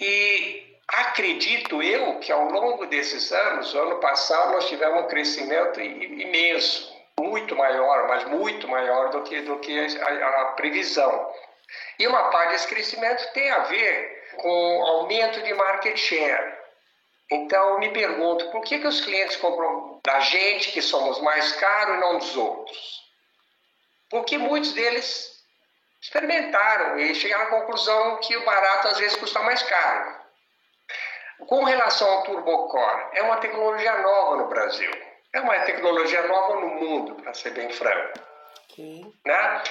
E 0.00 0.67
acredito 0.88 1.82
eu 1.82 2.18
que 2.18 2.32
ao 2.32 2.44
longo 2.50 2.86
desses 2.86 3.30
anos, 3.30 3.74
ano 3.74 4.00
passado, 4.00 4.52
nós 4.52 4.68
tivemos 4.68 5.04
um 5.04 5.08
crescimento 5.08 5.80
imenso, 5.80 6.96
muito 7.18 7.54
maior, 7.54 8.08
mas 8.08 8.24
muito 8.24 8.66
maior 8.66 9.10
do 9.10 9.22
que, 9.22 9.40
do 9.42 9.58
que 9.58 9.78
a, 10.00 10.42
a 10.42 10.44
previsão. 10.52 11.32
E 11.98 12.06
uma 12.06 12.30
parte 12.30 12.52
desse 12.52 12.68
crescimento 12.68 13.32
tem 13.32 13.50
a 13.50 13.60
ver 13.60 14.18
com 14.38 14.84
aumento 14.84 15.42
de 15.42 15.52
market 15.54 15.96
share. 15.96 16.56
Então, 17.30 17.78
me 17.78 17.90
pergunto, 17.90 18.50
por 18.50 18.62
que, 18.62 18.78
que 18.78 18.86
os 18.86 19.02
clientes 19.02 19.36
compram 19.36 20.00
da 20.02 20.20
gente, 20.20 20.72
que 20.72 20.80
somos 20.80 21.20
mais 21.20 21.52
caros, 21.52 21.96
e 21.96 22.00
não 22.00 22.18
dos 22.18 22.36
outros? 22.36 23.02
Porque 24.08 24.38
muitos 24.38 24.72
deles 24.72 25.44
experimentaram 26.00 26.98
e 26.98 27.14
chegaram 27.14 27.44
à 27.44 27.60
conclusão 27.60 28.16
que 28.18 28.34
o 28.34 28.44
barato 28.46 28.88
às 28.88 28.98
vezes 28.98 29.18
custa 29.18 29.40
mais 29.42 29.62
caro. 29.62 30.27
Com 31.48 31.64
relação 31.64 32.06
ao 32.06 32.24
turbocore, 32.24 33.06
é 33.14 33.22
uma 33.22 33.38
tecnologia 33.38 34.02
nova 34.02 34.36
no 34.36 34.48
Brasil. 34.48 34.90
É 35.32 35.40
uma 35.40 35.58
tecnologia 35.60 36.26
nova 36.26 36.60
no 36.60 36.66
mundo, 36.74 37.14
para 37.14 37.32
ser 37.32 37.52
bem 37.52 37.70
franco. 37.70 38.18
Okay. 38.70 39.06
Né? 39.24 39.62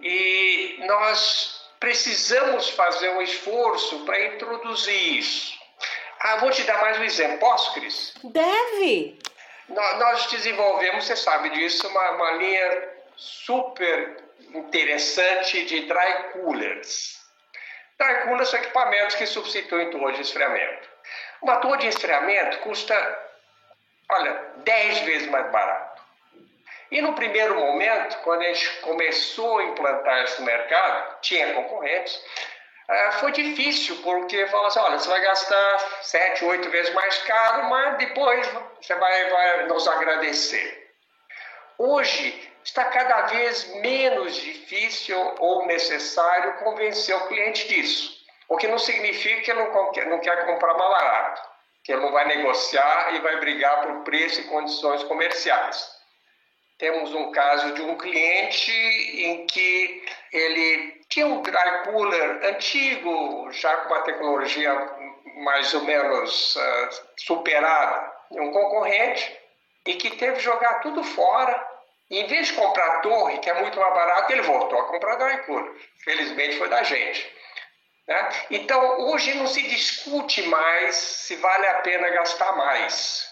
E 0.00 0.78
nós 0.86 1.68
precisamos 1.78 2.70
fazer 2.70 3.10
um 3.10 3.20
esforço 3.20 4.06
para 4.06 4.24
introduzir 4.24 5.18
isso. 5.18 5.52
Ah, 6.20 6.36
vou 6.36 6.50
te 6.50 6.62
dar 6.62 6.80
mais 6.80 6.98
um 6.98 7.04
exemplo. 7.04 7.38
Posso, 7.40 7.74
Cris? 7.74 8.14
Deve! 8.24 9.18
Nós 9.68 10.26
desenvolvemos, 10.28 11.04
você 11.04 11.14
sabe 11.14 11.50
disso, 11.50 11.86
uma, 11.88 12.10
uma 12.12 12.30
linha 12.32 12.88
super 13.16 14.16
interessante 14.54 15.66
de 15.66 15.80
dry 15.80 16.32
coolers. 16.32 17.18
Dry 17.98 18.22
coolers 18.22 18.48
são 18.48 18.60
equipamentos 18.60 19.14
que 19.14 19.26
substituem 19.26 19.90
torre 19.90 20.14
de 20.14 20.22
esfriamento. 20.22 20.77
Uma 21.42 21.56
torre 21.56 21.78
de 21.78 21.86
esfriamento 21.88 22.58
custa, 22.58 22.94
olha, 24.10 24.32
10 24.56 24.98
vezes 25.00 25.28
mais 25.28 25.50
barato. 25.50 26.02
E 26.90 27.02
no 27.02 27.12
primeiro 27.14 27.54
momento, 27.54 28.16
quando 28.22 28.42
a 28.42 28.52
gente 28.52 28.80
começou 28.80 29.58
a 29.58 29.64
implantar 29.64 30.24
esse 30.24 30.40
mercado, 30.42 31.20
tinha 31.20 31.52
concorrentes, 31.54 32.20
é, 32.88 33.12
foi 33.12 33.30
difícil, 33.32 33.96
porque 34.02 34.46
falou 34.46 34.66
assim, 34.66 34.78
olha, 34.78 34.98
você 34.98 35.08
vai 35.08 35.20
gastar 35.20 35.78
sete, 36.02 36.44
oito 36.46 36.70
vezes 36.70 36.92
mais 36.94 37.18
caro, 37.18 37.68
mas 37.68 37.98
depois 37.98 38.48
você 38.80 38.94
vai, 38.94 39.28
vai 39.28 39.66
nos 39.66 39.86
agradecer. 39.86 40.90
Hoje 41.76 42.50
está 42.64 42.86
cada 42.86 43.26
vez 43.26 43.66
menos 43.76 44.34
difícil 44.34 45.18
ou 45.38 45.66
necessário 45.66 46.54
convencer 46.54 47.14
o 47.14 47.28
cliente 47.28 47.68
disso. 47.68 48.17
O 48.48 48.56
que 48.56 48.66
não 48.66 48.78
significa 48.78 49.42
que 49.42 49.52
não, 49.52 49.70
não 49.70 50.20
quer 50.20 50.46
comprar 50.46 50.74
mais 50.74 50.90
barato, 50.90 51.42
que 51.84 51.92
ele 51.92 52.00
não 52.00 52.12
vai 52.12 52.26
negociar 52.26 53.14
e 53.14 53.20
vai 53.20 53.38
brigar 53.40 53.82
por 53.82 54.04
preço 54.04 54.40
e 54.40 54.44
condições 54.44 55.04
comerciais. 55.04 55.98
Temos 56.78 57.12
um 57.12 57.30
caso 57.32 57.74
de 57.74 57.82
um 57.82 57.96
cliente 57.96 58.70
em 58.70 59.46
que 59.46 60.04
ele 60.32 61.02
tinha 61.08 61.26
um 61.26 61.42
dry 61.42 61.84
cooler 61.84 62.46
antigo, 62.46 63.50
já 63.50 63.76
com 63.78 63.94
uma 63.94 64.02
tecnologia 64.02 64.72
mais 65.36 65.72
ou 65.74 65.82
menos 65.82 66.56
uh, 66.56 66.88
superada. 67.16 68.12
um 68.30 68.52
concorrente, 68.52 69.38
e 69.86 69.94
que 69.94 70.10
teve 70.10 70.36
que 70.36 70.42
jogar 70.42 70.80
tudo 70.80 71.02
fora. 71.02 71.66
E, 72.10 72.20
em 72.20 72.26
vez 72.26 72.48
de 72.48 72.52
comprar 72.54 73.00
torre, 73.00 73.38
que 73.38 73.50
é 73.50 73.54
muito 73.54 73.78
mais 73.78 73.94
barato, 73.94 74.32
ele 74.32 74.42
voltou 74.42 74.78
a 74.78 74.84
comprar 74.84 75.16
da 75.16 75.26
Drycooler. 75.26 75.72
Felizmente 76.04 76.58
foi 76.58 76.68
da 76.68 76.82
gente. 76.82 77.37
Né? 78.08 78.28
Então, 78.50 79.00
hoje 79.10 79.34
não 79.34 79.46
se 79.46 79.62
discute 79.62 80.42
mais 80.48 80.96
se 80.96 81.36
vale 81.36 81.66
a 81.66 81.74
pena 81.80 82.08
gastar 82.08 82.56
mais, 82.56 83.28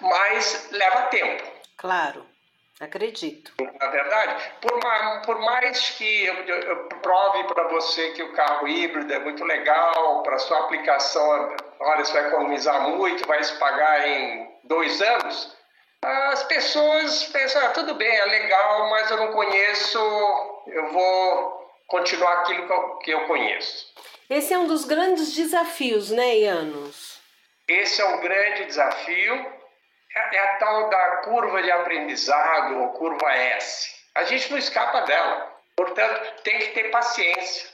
mas 0.00 0.68
leva 0.70 1.02
tempo. 1.08 1.42
Claro. 1.76 2.24
Acredito. 2.80 3.52
Na 3.80 3.88
verdade, 3.88 4.52
por, 4.60 4.80
por 5.24 5.38
mais 5.40 5.90
que 5.90 6.24
eu, 6.24 6.34
eu 6.34 6.88
prove 7.00 7.44
para 7.44 7.68
você 7.68 8.10
que 8.10 8.22
o 8.22 8.32
carro 8.32 8.66
híbrido 8.66 9.12
é 9.12 9.18
muito 9.20 9.44
legal, 9.44 10.22
para 10.22 10.38
sua 10.38 10.58
aplicação, 10.60 11.54
olha, 11.78 12.04
você 12.04 12.12
vai 12.12 12.28
economizar 12.28 12.88
muito, 12.88 13.26
vai 13.26 13.42
se 13.42 13.54
pagar 13.56 14.08
em 14.08 14.50
dois 14.64 15.00
anos, 15.00 15.56
as 16.02 16.42
pessoas 16.44 17.24
pensam, 17.26 17.64
ah, 17.64 17.68
tudo 17.68 17.94
bem, 17.94 18.12
é 18.16 18.24
legal, 18.24 18.90
mas 18.90 19.08
eu 19.12 19.16
não 19.16 19.32
conheço, 19.32 19.98
eu 20.66 20.90
vou 20.92 21.70
continuar 21.86 22.40
aquilo 22.40 22.66
que 22.66 22.72
eu, 22.72 22.96
que 22.96 23.10
eu 23.12 23.26
conheço. 23.26 23.92
Esse 24.28 24.54
é 24.54 24.58
um 24.58 24.66
dos 24.66 24.84
grandes 24.84 25.34
desafios, 25.34 26.10
né, 26.10 26.36
Ianos? 26.36 27.20
Esse 27.68 28.00
é 28.00 28.06
um 28.06 28.20
grande 28.20 28.64
desafio 28.64 29.62
é, 30.14 30.36
é 30.36 30.38
a 30.40 30.56
tal 30.56 30.88
da 30.90 31.16
curva 31.18 31.62
de 31.62 31.70
aprendizado, 31.70 32.78
ou 32.78 32.88
curva 32.90 33.32
S. 33.32 33.90
A 34.14 34.24
gente 34.24 34.50
não 34.50 34.58
escapa 34.58 35.00
dela. 35.02 35.52
Portanto, 35.74 36.42
tem 36.42 36.58
que 36.58 36.68
ter 36.68 36.90
paciência, 36.90 37.68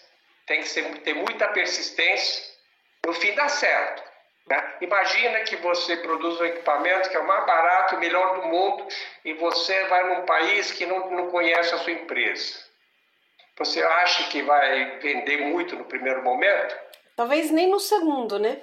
tem 0.47 0.63
que 0.63 1.01
ter 1.01 1.15
muita 1.15 1.49
persistência. 1.49 2.45
No 3.05 3.13
fim 3.13 3.35
dá 3.35 3.49
certo. 3.49 4.03
Né? 4.47 4.75
Imagina 4.81 5.41
que 5.41 5.57
você 5.57 5.97
produz 5.97 6.41
um 6.41 6.45
equipamento 6.45 7.11
que 7.11 7.17
é 7.17 7.21
o 7.21 7.27
mais 7.27 7.45
barato, 7.45 7.97
o 7.97 7.99
melhor 7.99 8.41
do 8.41 8.47
mundo, 8.47 8.87
e 9.25 9.35
você 9.35 9.85
vai 9.85 10.15
num 10.15 10.25
país 10.25 10.71
que 10.73 10.87
não, 10.87 11.11
não 11.11 11.31
conhece 11.31 11.75
a 11.75 11.79
sua 11.79 11.93
empresa. 11.93 12.68
Você 13.59 13.83
acha 13.83 14.25
que 14.29 14.43
vai 14.43 14.99
vender 14.99 15.39
muito 15.39 15.75
no 15.75 15.85
primeiro 15.85 16.23
momento? 16.23 16.77
Talvez 17.17 17.51
nem 17.51 17.69
no 17.69 17.81
segundo, 17.81 18.39
né? 18.39 18.63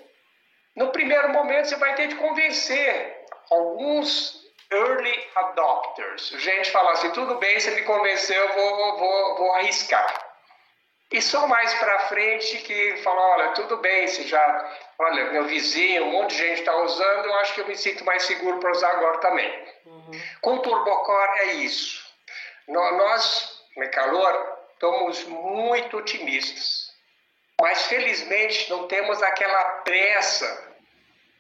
No 0.76 0.92
primeiro 0.92 1.30
momento 1.30 1.68
você 1.68 1.76
vai 1.76 1.96
ter 1.96 2.08
de 2.08 2.16
convencer 2.16 3.26
alguns 3.52 4.46
early 4.72 5.28
adopters. 5.36 6.30
Gente 6.38 6.72
fala 6.72 6.92
assim, 6.92 7.12
tudo 7.12 7.36
bem, 7.36 7.60
você 7.60 7.72
me 7.72 7.82
convenceu, 7.84 8.42
eu 8.42 8.54
vou, 8.54 8.98
vou, 8.98 9.38
vou 9.38 9.52
arriscar. 9.54 10.26
E 11.12 11.22
só 11.22 11.48
mais 11.48 11.74
para 11.76 12.00
frente 12.08 12.58
que 12.58 12.98
fala, 12.98 13.22
olha, 13.22 13.52
tudo 13.52 13.78
bem, 13.78 14.08
se 14.08 14.28
já, 14.28 14.78
olha, 14.98 15.32
meu 15.32 15.46
vizinho, 15.46 16.06
um 16.06 16.12
monte 16.12 16.32
de 16.32 16.38
gente 16.38 16.60
está 16.60 16.76
usando, 16.78 17.26
eu 17.26 17.34
acho 17.36 17.54
que 17.54 17.62
eu 17.62 17.68
me 17.68 17.76
sinto 17.78 18.04
mais 18.04 18.24
seguro 18.24 18.60
para 18.60 18.72
usar 18.72 18.90
agora 18.92 19.20
também. 19.20 19.66
Uhum. 19.86 20.12
Com 20.42 20.56
o 20.56 20.60
Turbocore 20.60 21.40
é 21.42 21.54
isso. 21.54 22.04
Nós, 22.68 23.62
Mecalor, 23.78 24.55
estamos 24.76 25.24
muito 25.26 25.98
otimistas. 25.98 26.94
Mas 27.60 27.86
felizmente 27.88 28.70
não 28.70 28.88
temos 28.88 29.22
aquela 29.24 29.64
pressa 29.84 30.76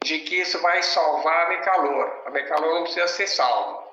de 0.04 0.20
que 0.20 0.40
isso 0.40 0.60
vai 0.62 0.82
salvar 0.82 1.46
a 1.46 1.50
Mecalor. 1.50 2.24
A 2.26 2.30
Mecalor 2.32 2.76
não 2.76 2.84
precisa 2.84 3.08
ser 3.08 3.28
salva. 3.28 3.86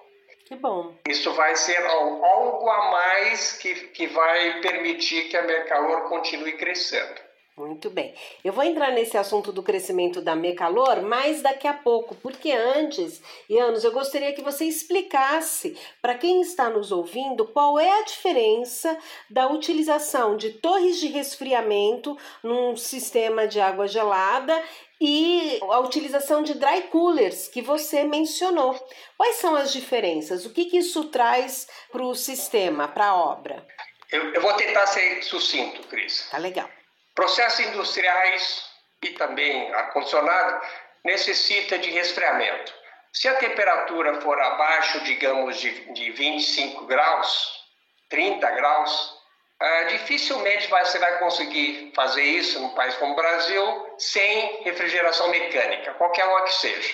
Que 0.47 0.55
bom. 0.57 0.97
Isso 1.09 1.33
vai 1.35 1.57
ser 1.57 1.85
algo 1.87 2.69
a 2.69 2.91
mais 2.91 3.53
que, 3.55 3.75
que 3.89 4.07
vai 4.07 4.61
permitir 4.61 5.29
que 5.29 5.37
a 5.37 5.43
Mecalor 5.43 6.09
continue 6.09 6.53
crescendo. 6.53 7.21
Muito 7.63 7.91
bem. 7.91 8.13
Eu 8.45 8.53
vou 8.53 8.65
entrar 8.65 8.91
nesse 8.91 9.17
assunto 9.17 9.53
do 9.53 9.63
crescimento 9.63 10.21
da 10.21 10.35
Mecalor 10.35 11.01
mais 11.01 11.43
daqui 11.43 11.69
a 11.69 11.73
pouco, 11.73 12.17
porque 12.17 12.51
antes, 12.51 13.23
Ianos, 13.49 13.85
eu 13.85 13.93
gostaria 13.93 14.33
que 14.33 14.43
você 14.43 14.65
explicasse 14.65 15.79
para 16.01 16.17
quem 16.17 16.41
está 16.41 16.69
nos 16.69 16.91
ouvindo 16.91 17.47
qual 17.47 17.79
é 17.79 18.01
a 18.01 18.03
diferença 18.03 18.99
da 19.31 19.47
utilização 19.47 20.37
de 20.37 20.51
torres 20.51 20.99
de 20.99 21.07
resfriamento 21.07 22.19
num 22.43 22.77
sistema 22.77 23.47
de 23.47 23.61
água 23.61 23.87
gelada 23.87 24.61
e 25.01 25.61
a 25.63 25.79
utilização 25.79 26.43
de 26.43 26.55
dry 26.55 26.83
coolers 26.91 27.47
que 27.47 27.63
você 27.63 28.03
mencionou. 28.03 28.75
Quais 29.17 29.37
são 29.37 29.55
as 29.55 29.73
diferenças? 29.73 30.45
O 30.45 30.51
que, 30.51 30.65
que 30.65 30.79
isso 30.79 31.05
traz 31.05 31.69
para 31.93 32.03
o 32.03 32.13
sistema, 32.13 32.89
para 32.89 33.07
a 33.07 33.17
obra? 33.17 33.65
Eu, 34.11 34.35
eu, 34.35 34.43
vou 34.43 34.53
tentar 34.55 34.87
ser 34.89 35.23
sucinto, 35.23 35.81
Cris. 35.87 36.29
Tá 36.29 36.39
legal. 36.39 36.69
Processos 37.15 37.61
industriais 37.61 38.65
e 39.03 39.11
também 39.11 39.73
ar-condicionado 39.75 40.67
necessita 41.05 41.79
de 41.79 41.91
resfriamento. 41.91 42.73
Se 43.13 43.29
a 43.29 43.35
temperatura 43.35 44.21
for 44.21 44.41
abaixo, 44.41 45.01
digamos, 45.01 45.59
de, 45.59 45.93
de 45.93 46.11
25 46.13 46.87
graus, 46.87 47.65
30 48.09 48.51
graus, 48.51 49.23
Uh, 49.63 49.87
dificilmente 49.91 50.67
você 50.67 50.99
vai 50.99 51.21
conseguir 51.21 51.93
fazer 51.95 52.25
isso 52.25 52.59
num 52.59 52.71
país 52.71 52.97
como 52.97 53.13
o 53.13 53.17
Brasil 53.17 53.95
sem 53.97 54.65
refrigeração 54.65 55.29
mecânica, 55.29 55.95
qualquer 55.95 56.25
uma 56.25 56.43
que 56.43 56.55
seja. 56.55 56.93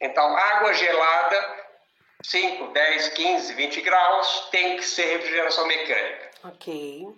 Então, 0.00 0.24
água 0.36 0.72
gelada, 0.74 1.64
5, 2.22 2.68
10, 2.68 3.08
15, 3.08 3.54
20 3.54 3.80
graus, 3.80 4.48
tem 4.52 4.76
que 4.76 4.84
ser 4.84 5.06
refrigeração 5.06 5.66
mecânica. 5.66 6.30
Ok. 6.44 7.08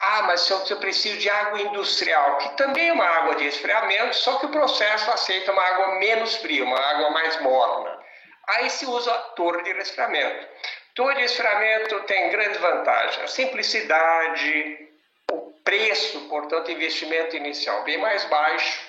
Ah, 0.00 0.22
mas 0.22 0.40
se 0.42 0.52
eu, 0.52 0.58
se 0.66 0.72
eu 0.72 0.78
preciso 0.78 1.18
de 1.18 1.30
água 1.30 1.60
industrial, 1.60 2.38
que 2.38 2.56
também 2.56 2.88
é 2.88 2.92
uma 2.92 3.06
água 3.06 3.36
de 3.36 3.46
esfriamento, 3.46 4.14
só 4.16 4.38
que 4.38 4.46
o 4.46 4.50
processo 4.50 5.10
aceita 5.10 5.52
uma 5.52 5.62
água 5.62 5.94
menos 5.98 6.36
fria, 6.36 6.64
uma 6.64 6.78
água 6.78 7.10
mais 7.10 7.40
morna. 7.40 7.98
Aí 8.46 8.68
se 8.68 8.84
usa 8.84 9.12
torre 9.36 9.62
de 9.62 9.72
resfriamento. 9.72 10.46
Todo 10.94 11.18
esfriamento 11.20 12.00
tem 12.00 12.30
grande 12.30 12.58
vantagem. 12.58 13.24
A 13.24 13.28
simplicidade, 13.28 14.88
o 15.32 15.52
preço, 15.64 16.28
portanto, 16.28 16.70
investimento 16.70 17.36
inicial 17.36 17.82
bem 17.84 17.98
mais 17.98 18.24
baixo. 18.26 18.80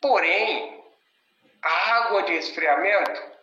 Porém, 0.00 0.84
a 1.62 1.96
água 1.96 2.24
de 2.24 2.34
esfriamento 2.34 3.34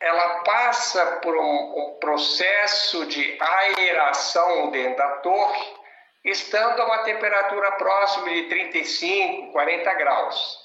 ela 0.00 0.40
passa 0.40 1.04
por 1.22 1.36
um, 1.36 1.78
um 1.78 1.98
processo 2.00 3.04
de 3.06 3.38
aeração 3.40 4.70
dentro 4.70 4.96
da 4.96 5.08
torre, 5.18 5.79
estando 6.24 6.80
a 6.80 6.84
uma 6.86 6.98
temperatura 6.98 7.72
próxima 7.72 8.28
de 8.30 8.42
35, 8.44 9.52
40 9.52 9.94
graus, 9.94 10.58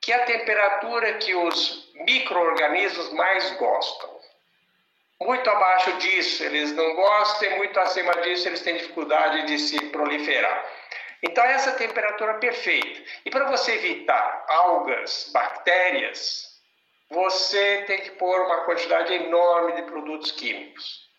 que 0.00 0.12
é 0.12 0.16
a 0.16 0.24
temperatura 0.24 1.14
que 1.14 1.34
os 1.34 1.92
micro-organismos 2.06 3.12
mais 3.12 3.50
gostam. 3.52 4.18
Muito 5.20 5.50
abaixo 5.50 5.92
disso 5.98 6.42
eles 6.44 6.72
não 6.72 6.94
gostam, 6.94 7.50
e 7.50 7.56
muito 7.56 7.78
acima 7.78 8.14
disso 8.22 8.48
eles 8.48 8.62
têm 8.62 8.78
dificuldade 8.78 9.46
de 9.46 9.58
se 9.58 9.78
proliferar. 9.90 10.66
Então, 11.22 11.44
essa 11.44 11.72
temperatura 11.72 12.34
perfeita. 12.34 13.02
E 13.26 13.30
para 13.30 13.50
você 13.50 13.74
evitar 13.74 14.46
algas, 14.48 15.28
bactérias, 15.32 16.48
você 17.10 17.84
tem 17.86 18.00
que 18.00 18.12
pôr 18.12 18.40
uma 18.40 18.64
quantidade 18.64 19.12
enorme 19.12 19.74
de 19.74 19.82
produtos 19.82 20.32
químicos. 20.32 21.09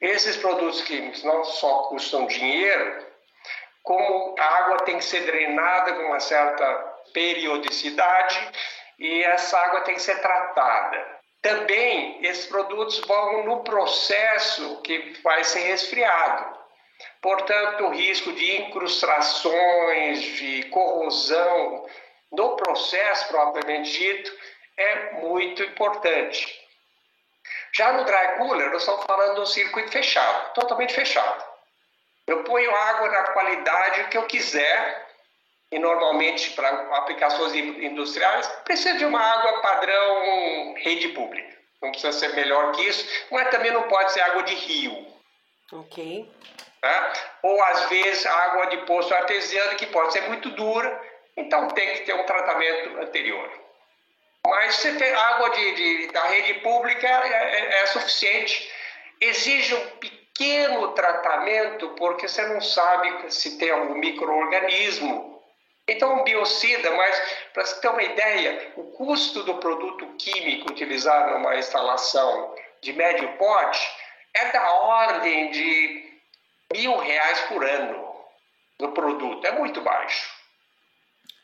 Esses 0.00 0.36
produtos 0.36 0.82
químicos 0.82 1.24
não 1.24 1.44
só 1.44 1.84
custam 1.84 2.26
dinheiro, 2.26 3.06
como 3.82 4.34
a 4.38 4.44
água 4.44 4.76
tem 4.84 4.98
que 4.98 5.04
ser 5.04 5.22
drenada 5.22 5.94
com 5.94 6.02
uma 6.02 6.20
certa 6.20 6.66
periodicidade 7.12 8.50
e 8.98 9.22
essa 9.24 9.58
água 9.58 9.80
tem 9.80 9.94
que 9.94 10.02
ser 10.02 10.20
tratada. 10.20 11.18
Também 11.40 12.18
esses 12.24 12.46
produtos 12.46 12.98
vão 13.00 13.44
no 13.44 13.62
processo 13.62 14.80
que 14.82 15.18
vai 15.22 15.42
ser 15.44 15.60
resfriado. 15.60 16.58
Portanto, 17.22 17.84
o 17.84 17.90
risco 17.90 18.32
de 18.32 18.60
incrustações, 18.60 20.20
de 20.20 20.64
corrosão 20.64 21.86
no 22.32 22.56
processo 22.56 23.28
propriamente 23.28 23.90
dito 23.90 24.32
é 24.76 25.12
muito 25.12 25.62
importante. 25.62 26.57
Já 27.78 27.92
no 27.92 28.02
dry 28.02 28.38
cooler, 28.38 28.72
nós 28.72 28.82
estamos 28.82 29.04
falando 29.04 29.36
de 29.36 29.40
um 29.42 29.46
circuito 29.46 29.92
fechado, 29.92 30.52
totalmente 30.52 30.92
fechado. 30.92 31.44
Eu 32.26 32.42
ponho 32.42 32.74
água 32.74 33.08
na 33.08 33.22
qualidade 33.22 34.08
que 34.08 34.18
eu 34.18 34.24
quiser, 34.24 35.06
e 35.70 35.78
normalmente 35.78 36.50
para 36.56 36.68
aplicações 36.96 37.54
industriais, 37.54 38.48
precisa 38.64 38.98
de 38.98 39.04
uma 39.04 39.20
água 39.20 39.60
padrão 39.60 40.74
rede 40.78 41.10
pública. 41.10 41.56
Não 41.80 41.92
precisa 41.92 42.10
ser 42.10 42.34
melhor 42.34 42.72
que 42.72 42.82
isso, 42.82 43.08
mas 43.30 43.48
também 43.48 43.70
não 43.70 43.84
pode 43.84 44.10
ser 44.10 44.22
água 44.22 44.42
de 44.42 44.54
rio. 44.56 45.06
Ok. 45.72 46.28
Tá? 46.80 47.12
Ou 47.44 47.62
às 47.62 47.88
vezes 47.90 48.26
água 48.26 48.66
de 48.66 48.78
poço 48.86 49.14
artesiano, 49.14 49.76
que 49.76 49.86
pode 49.86 50.12
ser 50.12 50.22
muito 50.22 50.50
dura, 50.50 51.00
então 51.36 51.68
tem 51.68 51.94
que 51.94 52.00
ter 52.00 52.14
um 52.14 52.26
tratamento 52.26 52.98
anterior. 52.98 53.67
Mas 54.48 54.76
você 54.76 54.94
tem 54.94 55.12
água 55.12 55.50
de, 55.50 55.74
de 55.74 56.12
da 56.12 56.24
rede 56.24 56.54
pública 56.60 57.06
é, 57.06 57.28
é, 57.28 57.82
é 57.82 57.86
suficiente. 57.86 58.70
Exige 59.20 59.74
um 59.74 59.86
pequeno 59.98 60.92
tratamento, 60.92 61.90
porque 61.90 62.28
você 62.28 62.46
não 62.46 62.60
sabe 62.60 63.32
se 63.32 63.58
tem 63.58 63.70
algum 63.70 63.94
microorganismo 63.94 65.42
Então, 65.88 66.20
um 66.20 66.24
biocida, 66.24 66.90
mas 66.90 67.20
para 67.52 67.64
você 67.64 67.80
ter 67.80 67.88
uma 67.88 68.02
ideia, 68.02 68.72
o 68.76 68.84
custo 68.92 69.42
do 69.42 69.54
produto 69.56 70.06
químico 70.18 70.70
utilizado 70.70 71.32
numa 71.32 71.56
instalação 71.56 72.54
de 72.82 72.92
médio 72.92 73.36
porte 73.38 73.80
é 74.34 74.52
da 74.52 74.70
ordem 74.70 75.50
de 75.50 76.20
mil 76.74 76.96
reais 76.98 77.40
por 77.42 77.64
ano 77.64 78.14
do 78.78 78.92
produto. 78.92 79.46
É 79.46 79.52
muito 79.52 79.80
baixo. 79.80 80.30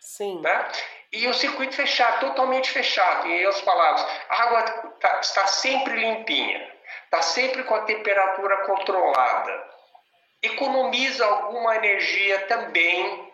Sim. 0.00 0.40
Né? 0.42 0.70
E 1.14 1.28
o 1.28 1.32
circuito 1.32 1.76
fechado, 1.76 2.26
totalmente 2.26 2.70
fechado. 2.70 3.28
Em 3.28 3.46
outras 3.46 3.62
palavras, 3.62 4.04
a 4.28 4.42
água 4.42 4.62
tá, 5.00 5.20
está 5.20 5.46
sempre 5.46 5.94
limpinha, 5.94 6.76
está 7.04 7.22
sempre 7.22 7.62
com 7.62 7.74
a 7.76 7.82
temperatura 7.82 8.56
controlada. 8.66 9.64
Economiza 10.42 11.24
alguma 11.24 11.76
energia 11.76 12.40
também, 12.46 13.32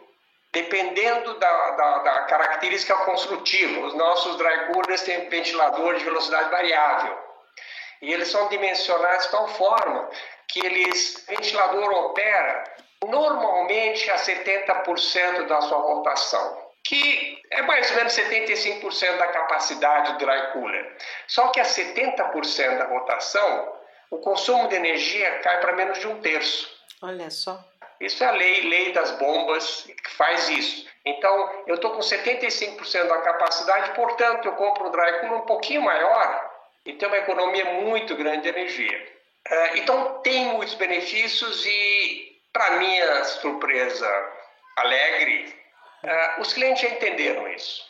dependendo 0.53 1.39
da, 1.39 1.71
da, 1.71 1.99
da 2.01 2.21
característica 2.25 2.95
construtiva. 2.97 3.87
Os 3.87 3.95
nossos 3.95 4.37
dry 4.37 4.67
coolers 4.67 5.03
têm 5.03 5.31
ventilador 5.31 5.95
de 5.95 6.05
velocidade 6.05 6.51
variável. 6.51 7.19
E 8.03 8.13
eles 8.13 8.29
são 8.29 8.47
dimensionados 8.49 9.25
de 9.25 9.31
tal 9.31 9.49
forma 9.49 10.11
que 10.49 10.65
eles, 10.65 11.25
o 11.27 11.31
ventilador 11.31 11.91
opera 12.05 12.65
normalmente 13.07 14.11
a 14.11 14.17
70% 14.17 15.47
da 15.47 15.63
sua 15.63 15.79
rotação 15.79 16.70
que 16.85 17.43
é 17.51 17.63
mais 17.63 17.91
ou 17.91 17.97
menos 17.97 18.13
75% 18.13 19.17
da 19.19 19.29
capacidade 19.29 20.13
do 20.13 20.19
dry 20.19 20.53
cooler. 20.53 20.97
Só 21.27 21.49
que 21.49 21.61
a 21.61 21.65
70% 21.65 22.79
da 22.79 22.87
rotação, 22.87 23.73
o 24.11 24.19
consumo 24.19 24.69
de 24.69 24.77
energia 24.77 25.39
cai 25.41 25.61
para 25.61 25.73
menos 25.73 25.99
de 25.99 26.07
um 26.07 26.21
terço. 26.21 26.69
Olha 27.03 27.31
só. 27.31 27.63
Isso 28.01 28.25
é 28.25 28.27
a 28.27 28.33
lei, 28.33 28.63
lei 28.63 28.93
das 28.93 29.11
bombas 29.13 29.83
que 29.83 30.11
faz 30.13 30.49
isso. 30.49 30.89
Então, 31.05 31.65
eu 31.67 31.75
estou 31.75 31.93
com 31.93 32.01
75% 32.01 33.07
da 33.07 33.19
capacidade, 33.19 33.95
portanto, 33.95 34.47
eu 34.47 34.53
compro 34.53 34.89
um 34.89 34.91
dry 34.91 35.21
cooler 35.21 35.37
um 35.37 35.47
pouquinho 35.47 35.83
maior 35.83 36.51
e 36.85 36.95
tem 36.95 37.09
uma 37.09 37.19
economia 37.19 37.65
muito 37.83 38.17
grande 38.17 38.43
de 38.43 38.49
energia. 38.49 39.07
É, 39.47 39.79
então, 39.79 40.21
tem 40.23 40.47
muitos 40.47 40.75
benefícios 40.75 41.65
e, 41.67 42.41
para 42.53 42.73
minha 42.73 43.25
surpresa 43.25 44.33
alegre, 44.77 45.60
Uh, 46.03 46.41
os 46.41 46.53
clientes 46.53 46.83
já 46.83 46.89
entenderam 46.89 47.47
isso. 47.49 47.83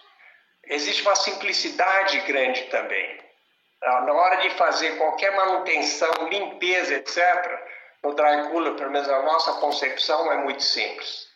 Existe 0.64 1.02
uma 1.02 1.14
simplicidade 1.14 2.20
grande 2.20 2.62
também. 2.64 3.18
Uh, 3.82 4.04
na 4.04 4.12
hora 4.12 4.36
de 4.36 4.50
fazer 4.50 4.96
qualquer 4.98 5.34
manutenção, 5.36 6.10
limpeza, 6.28 6.94
etc., 6.94 7.20
no 8.02 8.14
dry 8.14 8.48
cooler, 8.50 8.74
pelo 8.74 8.90
menos 8.90 9.08
a 9.08 9.22
nossa 9.22 9.52
concepção 9.54 10.30
é 10.32 10.38
muito 10.38 10.62
simples. 10.62 11.28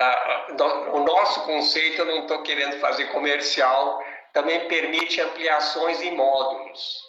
Uh, 0.00 0.96
o 0.96 1.00
nosso 1.00 1.44
conceito, 1.44 2.02
eu 2.02 2.06
não 2.06 2.22
estou 2.22 2.42
querendo 2.42 2.78
fazer 2.80 3.06
comercial, 3.06 4.02
também 4.32 4.68
permite 4.68 5.20
ampliações 5.20 6.00
em 6.02 6.14
módulos. 6.14 7.06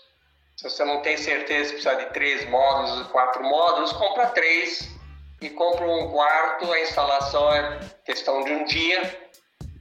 Se 0.55 0.63
você 0.63 0.83
não 0.85 1.01
tem 1.01 1.17
certeza 1.17 1.65
se 1.65 1.73
precisa 1.73 1.95
de 1.97 2.13
três 2.13 2.49
módulos, 2.49 3.07
quatro 3.07 3.43
módulos, 3.43 3.91
compra 3.91 4.27
três 4.27 4.96
e 5.41 5.49
compra 5.49 5.85
um 5.85 6.11
quarto, 6.11 6.71
a 6.71 6.79
instalação 6.81 7.53
é 7.53 7.79
questão 8.05 8.43
de 8.43 8.51
um 8.51 8.65
dia, 8.65 9.29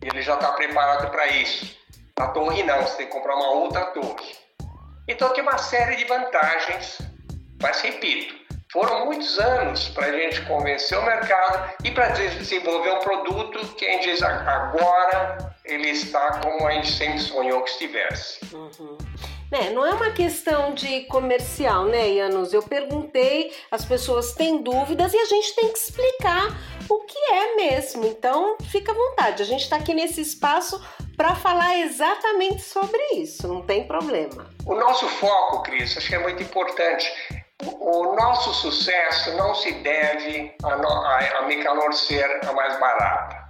ele 0.03 0.23
já 0.23 0.35
está 0.35 0.53
preparado 0.53 1.11
para 1.11 1.27
isso. 1.29 1.77
A 2.19 2.29
torre 2.29 2.63
não, 2.63 2.83
você 2.83 2.99
tem 2.99 3.07
que 3.07 3.13
comprar 3.13 3.35
uma 3.35 3.51
outra 3.53 3.87
torre. 3.87 4.37
Então 5.09 5.33
tem 5.33 5.43
uma 5.43 5.59
série 5.59 5.97
de 5.97 6.05
vantagens, 6.05 6.99
mas 7.61 7.81
repito, 7.81 8.35
foram 8.73 9.07
muitos 9.07 9.39
anos 9.39 9.89
para 9.91 10.07
a 10.07 10.13
gente 10.13 10.45
convencer 10.47 10.99
o 10.99 11.03
mercado 11.03 11.75
e 11.85 11.91
para 11.91 12.09
desenvolver 12.09 12.91
um 12.91 13.01
produto 13.01 13.75
que 13.75 13.87
a 13.87 13.93
gente 13.93 14.11
diz 14.11 14.23
agora 14.23 15.55
ele 15.65 15.91
está 15.91 16.41
como 16.41 16.67
a 16.67 16.73
gente 16.73 16.93
sempre 16.93 17.19
sonhou 17.21 17.63
que 17.63 17.71
estivesse. 17.71 18.55
Uhum. 18.55 18.99
É, 19.51 19.71
não 19.71 19.87
é 19.87 19.93
uma 19.95 20.11
questão 20.11 20.75
de 20.75 21.03
comercial, 21.03 21.85
né, 21.85 22.15
Janus? 22.15 22.53
Eu 22.53 22.63
perguntei, 22.63 23.53
as 23.71 23.85
pessoas 23.85 24.33
têm 24.33 24.63
dúvidas 24.63 25.15
e 25.15 25.19
a 25.19 25.25
gente 25.25 25.55
tem 25.55 25.73
que 25.73 25.79
explicar 25.79 26.49
o 26.89 27.01
que 27.01 27.19
é 27.33 27.55
mesmo. 27.55 28.05
Então, 28.07 28.57
fica 28.71 28.91
à 28.91 28.95
vontade. 28.95 29.43
A 29.43 29.47
gente 29.47 29.63
está 29.63 29.77
aqui 29.77 29.95
nesse 29.95 30.21
espaço 30.21 30.81
para 31.17 31.35
falar 31.35 31.79
exatamente 31.79 32.63
sobre 32.63 33.01
isso, 33.15 33.49
não 33.49 33.63
tem 33.63 33.87
problema. 33.87 34.51
O 34.67 34.75
nosso 34.75 35.07
foco, 35.09 35.63
Cris, 35.63 35.97
acho 35.97 36.09
que 36.09 36.15
é 36.15 36.19
muito 36.19 36.43
importante. 36.43 37.11
O 37.63 38.15
nosso 38.15 38.53
sucesso 38.53 39.35
não 39.35 39.55
se 39.55 39.73
deve 39.73 40.55
a, 40.63 40.75
a, 40.75 41.39
a 41.39 41.43
Mecanor 41.47 41.93
ser 41.95 42.41
a 42.47 42.53
mais 42.53 42.79
barata. 42.79 43.46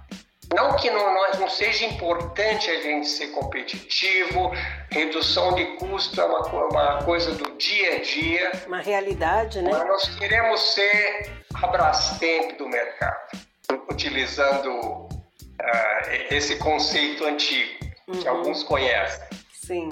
Não 0.53 0.75
que 0.77 0.89
não, 0.89 1.13
não 1.39 1.49
seja 1.49 1.85
importante 1.85 2.69
a 2.69 2.81
gente 2.81 3.07
ser 3.07 3.27
competitivo, 3.27 4.51
redução 4.89 5.53
de 5.55 5.65
custo 5.77 6.19
é 6.19 6.25
uma, 6.25 6.41
uma 6.47 7.03
coisa 7.03 7.33
do 7.33 7.57
dia 7.57 7.97
a 7.97 7.99
dia. 7.99 8.51
Uma 8.65 8.79
realidade, 8.79 9.61
né? 9.61 9.69
Mas 9.71 9.87
nós 9.87 10.15
queremos 10.15 10.73
ser 10.73 11.33
a 11.53 11.67
Brastemp 11.67 12.57
do 12.57 12.69
mercado, 12.69 13.37
utilizando 13.91 14.69
uh, 14.69 15.07
esse 16.29 16.55
conceito 16.57 17.25
antigo, 17.25 17.85
uhum. 18.07 18.19
que 18.19 18.27
alguns 18.27 18.63
conhecem. 18.63 19.27
Sim. 19.53 19.89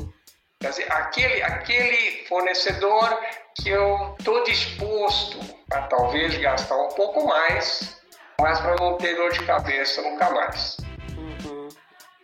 Quer 0.62 0.70
dizer, 0.70 0.92
aquele, 0.92 1.44
aquele 1.44 2.26
fornecedor 2.28 3.20
que 3.56 3.70
eu 3.70 4.16
estou 4.18 4.44
disposto 4.46 5.38
a 5.72 5.82
talvez 5.82 6.38
gastar 6.38 6.78
um 6.78 6.90
pouco 6.90 7.28
mais 7.28 7.95
mas 8.40 8.60
para 8.60 8.76
não 8.76 8.98
ter 8.98 9.16
dor 9.16 9.32
de 9.32 9.44
cabeça 9.46 10.02
nunca 10.02 10.30
mais. 10.32 10.78
Uhum. 11.18 11.70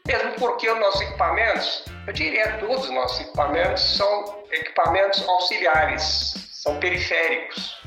Mesmo 0.06 0.34
porque 0.34 0.70
os 0.70 0.80
nossos 0.80 1.02
equipamentos, 1.02 1.86
eu 2.08 2.14
diria 2.14 2.58
todos 2.58 2.86
os 2.86 2.92
nossos 2.92 3.22
equipamentos, 3.22 3.98
são 3.98 4.44
equipamentos 4.52 5.28
auxiliares, 5.28 6.50
são 6.52 6.80
periféricos. 6.80 7.80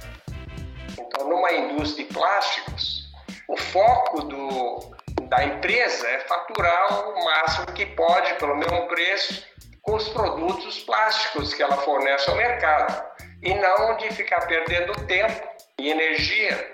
Então, 0.98 1.28
numa 1.28 1.52
indústria 1.52 2.06
de 2.06 2.14
plásticos, 2.14 3.04
o 3.48 3.56
foco 3.56 4.22
do, 4.22 4.96
da 5.24 5.44
empresa 5.44 6.08
é 6.08 6.20
faturar 6.20 7.08
o 7.08 7.24
máximo 7.24 7.66
que 7.66 7.86
pode, 7.86 8.34
pelo 8.34 8.56
mesmo 8.56 8.86
preço, 8.88 9.44
com 9.82 9.94
os 9.94 10.08
produtos 10.08 10.80
plásticos 10.80 11.52
que 11.52 11.62
ela 11.62 11.76
fornece 11.76 12.30
ao 12.30 12.36
mercado. 12.36 13.04
E 13.42 13.54
não 13.54 13.96
de 13.98 14.10
ficar 14.12 14.46
perdendo 14.46 14.94
tempo 15.06 15.46
e 15.78 15.90
energia 15.90 16.73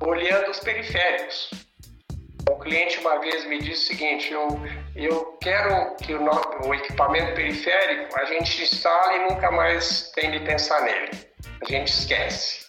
olhando 0.00 0.50
os 0.50 0.60
periféricos. 0.60 1.50
O 2.48 2.56
cliente 2.56 2.98
uma 3.00 3.18
vez 3.18 3.44
me 3.46 3.58
disse 3.58 3.84
o 3.84 3.86
seguinte: 3.86 4.32
eu, 4.32 4.48
eu 4.94 5.38
quero 5.42 5.96
que 5.96 6.14
o, 6.14 6.24
o 6.66 6.74
equipamento 6.74 7.34
periférico 7.34 8.18
a 8.18 8.24
gente 8.24 8.62
instale 8.62 9.16
e 9.16 9.30
nunca 9.30 9.50
mais 9.50 10.10
tem 10.12 10.30
de 10.30 10.40
pensar 10.40 10.82
nele. 10.82 11.10
A 11.60 11.64
gente 11.64 11.88
esquece. 11.88 12.66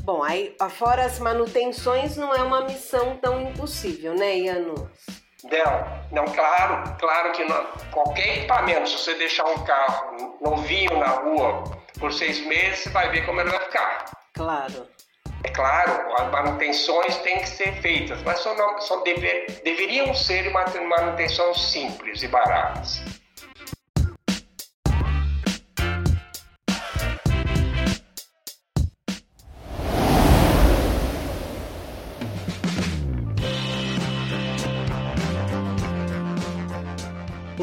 Bom, 0.00 0.22
aí 0.22 0.56
fora 0.70 1.04
as 1.04 1.20
manutenções 1.20 2.16
não 2.16 2.34
é 2.34 2.42
uma 2.42 2.62
missão 2.62 3.16
tão 3.18 3.40
impossível, 3.40 4.14
né, 4.14 4.36
Iano? 4.36 4.90
Não, 5.44 6.24
não, 6.24 6.24
claro, 6.34 6.96
claro 6.98 7.32
que 7.32 7.44
não. 7.44 7.64
qualquer 7.92 8.38
equipamento, 8.38 8.88
se 8.88 8.98
você 8.98 9.14
deixar 9.14 9.44
um 9.44 9.64
carro 9.64 10.38
novinho 10.40 10.98
na 10.98 11.08
rua 11.08 11.62
por 12.00 12.12
seis 12.12 12.44
meses, 12.46 12.80
você 12.80 12.90
vai 12.90 13.10
ver 13.10 13.24
como 13.24 13.40
ele 13.40 13.50
vai 13.50 13.60
ficar. 13.60 14.10
Claro. 14.34 14.88
É 15.44 15.50
claro, 15.50 16.14
as 16.18 16.30
manutenções 16.30 17.16
têm 17.18 17.40
que 17.40 17.48
ser 17.48 17.72
feitas, 17.80 18.22
mas 18.22 18.38
só, 18.38 18.54
não, 18.54 18.80
só 18.80 19.00
deve, 19.02 19.46
deveriam 19.64 20.14
ser 20.14 20.50
manutenções 20.50 21.60
simples 21.60 22.22
e 22.22 22.28
baratas. 22.28 23.00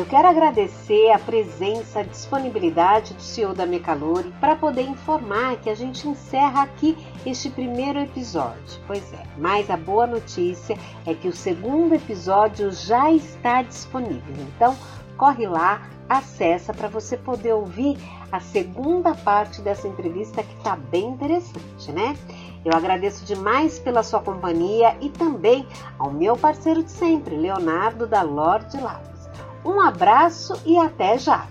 Quero 0.10 0.28
agradecer 0.28 1.12
a 1.12 1.20
presença, 1.20 1.99
a 1.99 2.03
disponibilidade 2.03 3.14
do 3.14 3.22
CEO 3.22 3.53
da 3.53 3.68
Mecalore 3.68 4.34
para 4.39 4.55
poder 4.55 4.82
informar 4.82 5.57
que 5.57 5.70
a 5.70 5.76
gente 5.76 6.07
encerra 6.07 6.64
aqui 6.64 6.97
este 7.24 7.47
primeiro 7.51 7.99
episódio. 7.99 8.82
Pois 8.88 9.14
é, 9.14 9.24
mas 9.38 9.70
a 9.70 9.78
boa 9.78 10.07
notícia 10.07 10.76
é 11.05 11.14
que 11.14 11.28
o 11.28 11.36
segundo 11.36 11.93
episódio 11.93 12.72
já 12.72 13.12
está 13.12 13.62
disponível. 13.62 14.36
Então, 14.55 14.76
corre 15.16 15.47
lá, 15.47 15.88
acessa 16.10 16.74
para 16.74 16.88
você 16.88 17.16
poder 17.16 17.53
ouvir 17.53 17.95
a 18.32 18.39
segunda 18.39 19.14
parte 19.14 19.62
dessa 19.62 19.88
entrevista 19.88 20.41
que 20.41 20.57
está 20.57 20.76
bem 20.76 21.05
interessante, 21.10 21.91
né? 21.91 22.18
Eu 22.66 22.74
agradeço 22.74 23.24
demais 23.26 23.78
pela 23.78 24.01
sua 24.01 24.22
companhia 24.22 24.97
e 25.01 25.10
também 25.10 25.68
ao 25.99 26.12
meu 26.12 26.36
parceiro 26.36 26.84
de 26.84 26.89
sempre, 26.89 27.38
Leonardo 27.38 28.07
da 28.07 28.24
Lorde 28.24 28.78
Lab. 28.80 29.19
Um 29.64 29.82
abraço 29.82 30.53
e 30.66 30.78
até 30.78 31.18
já! 31.18 31.47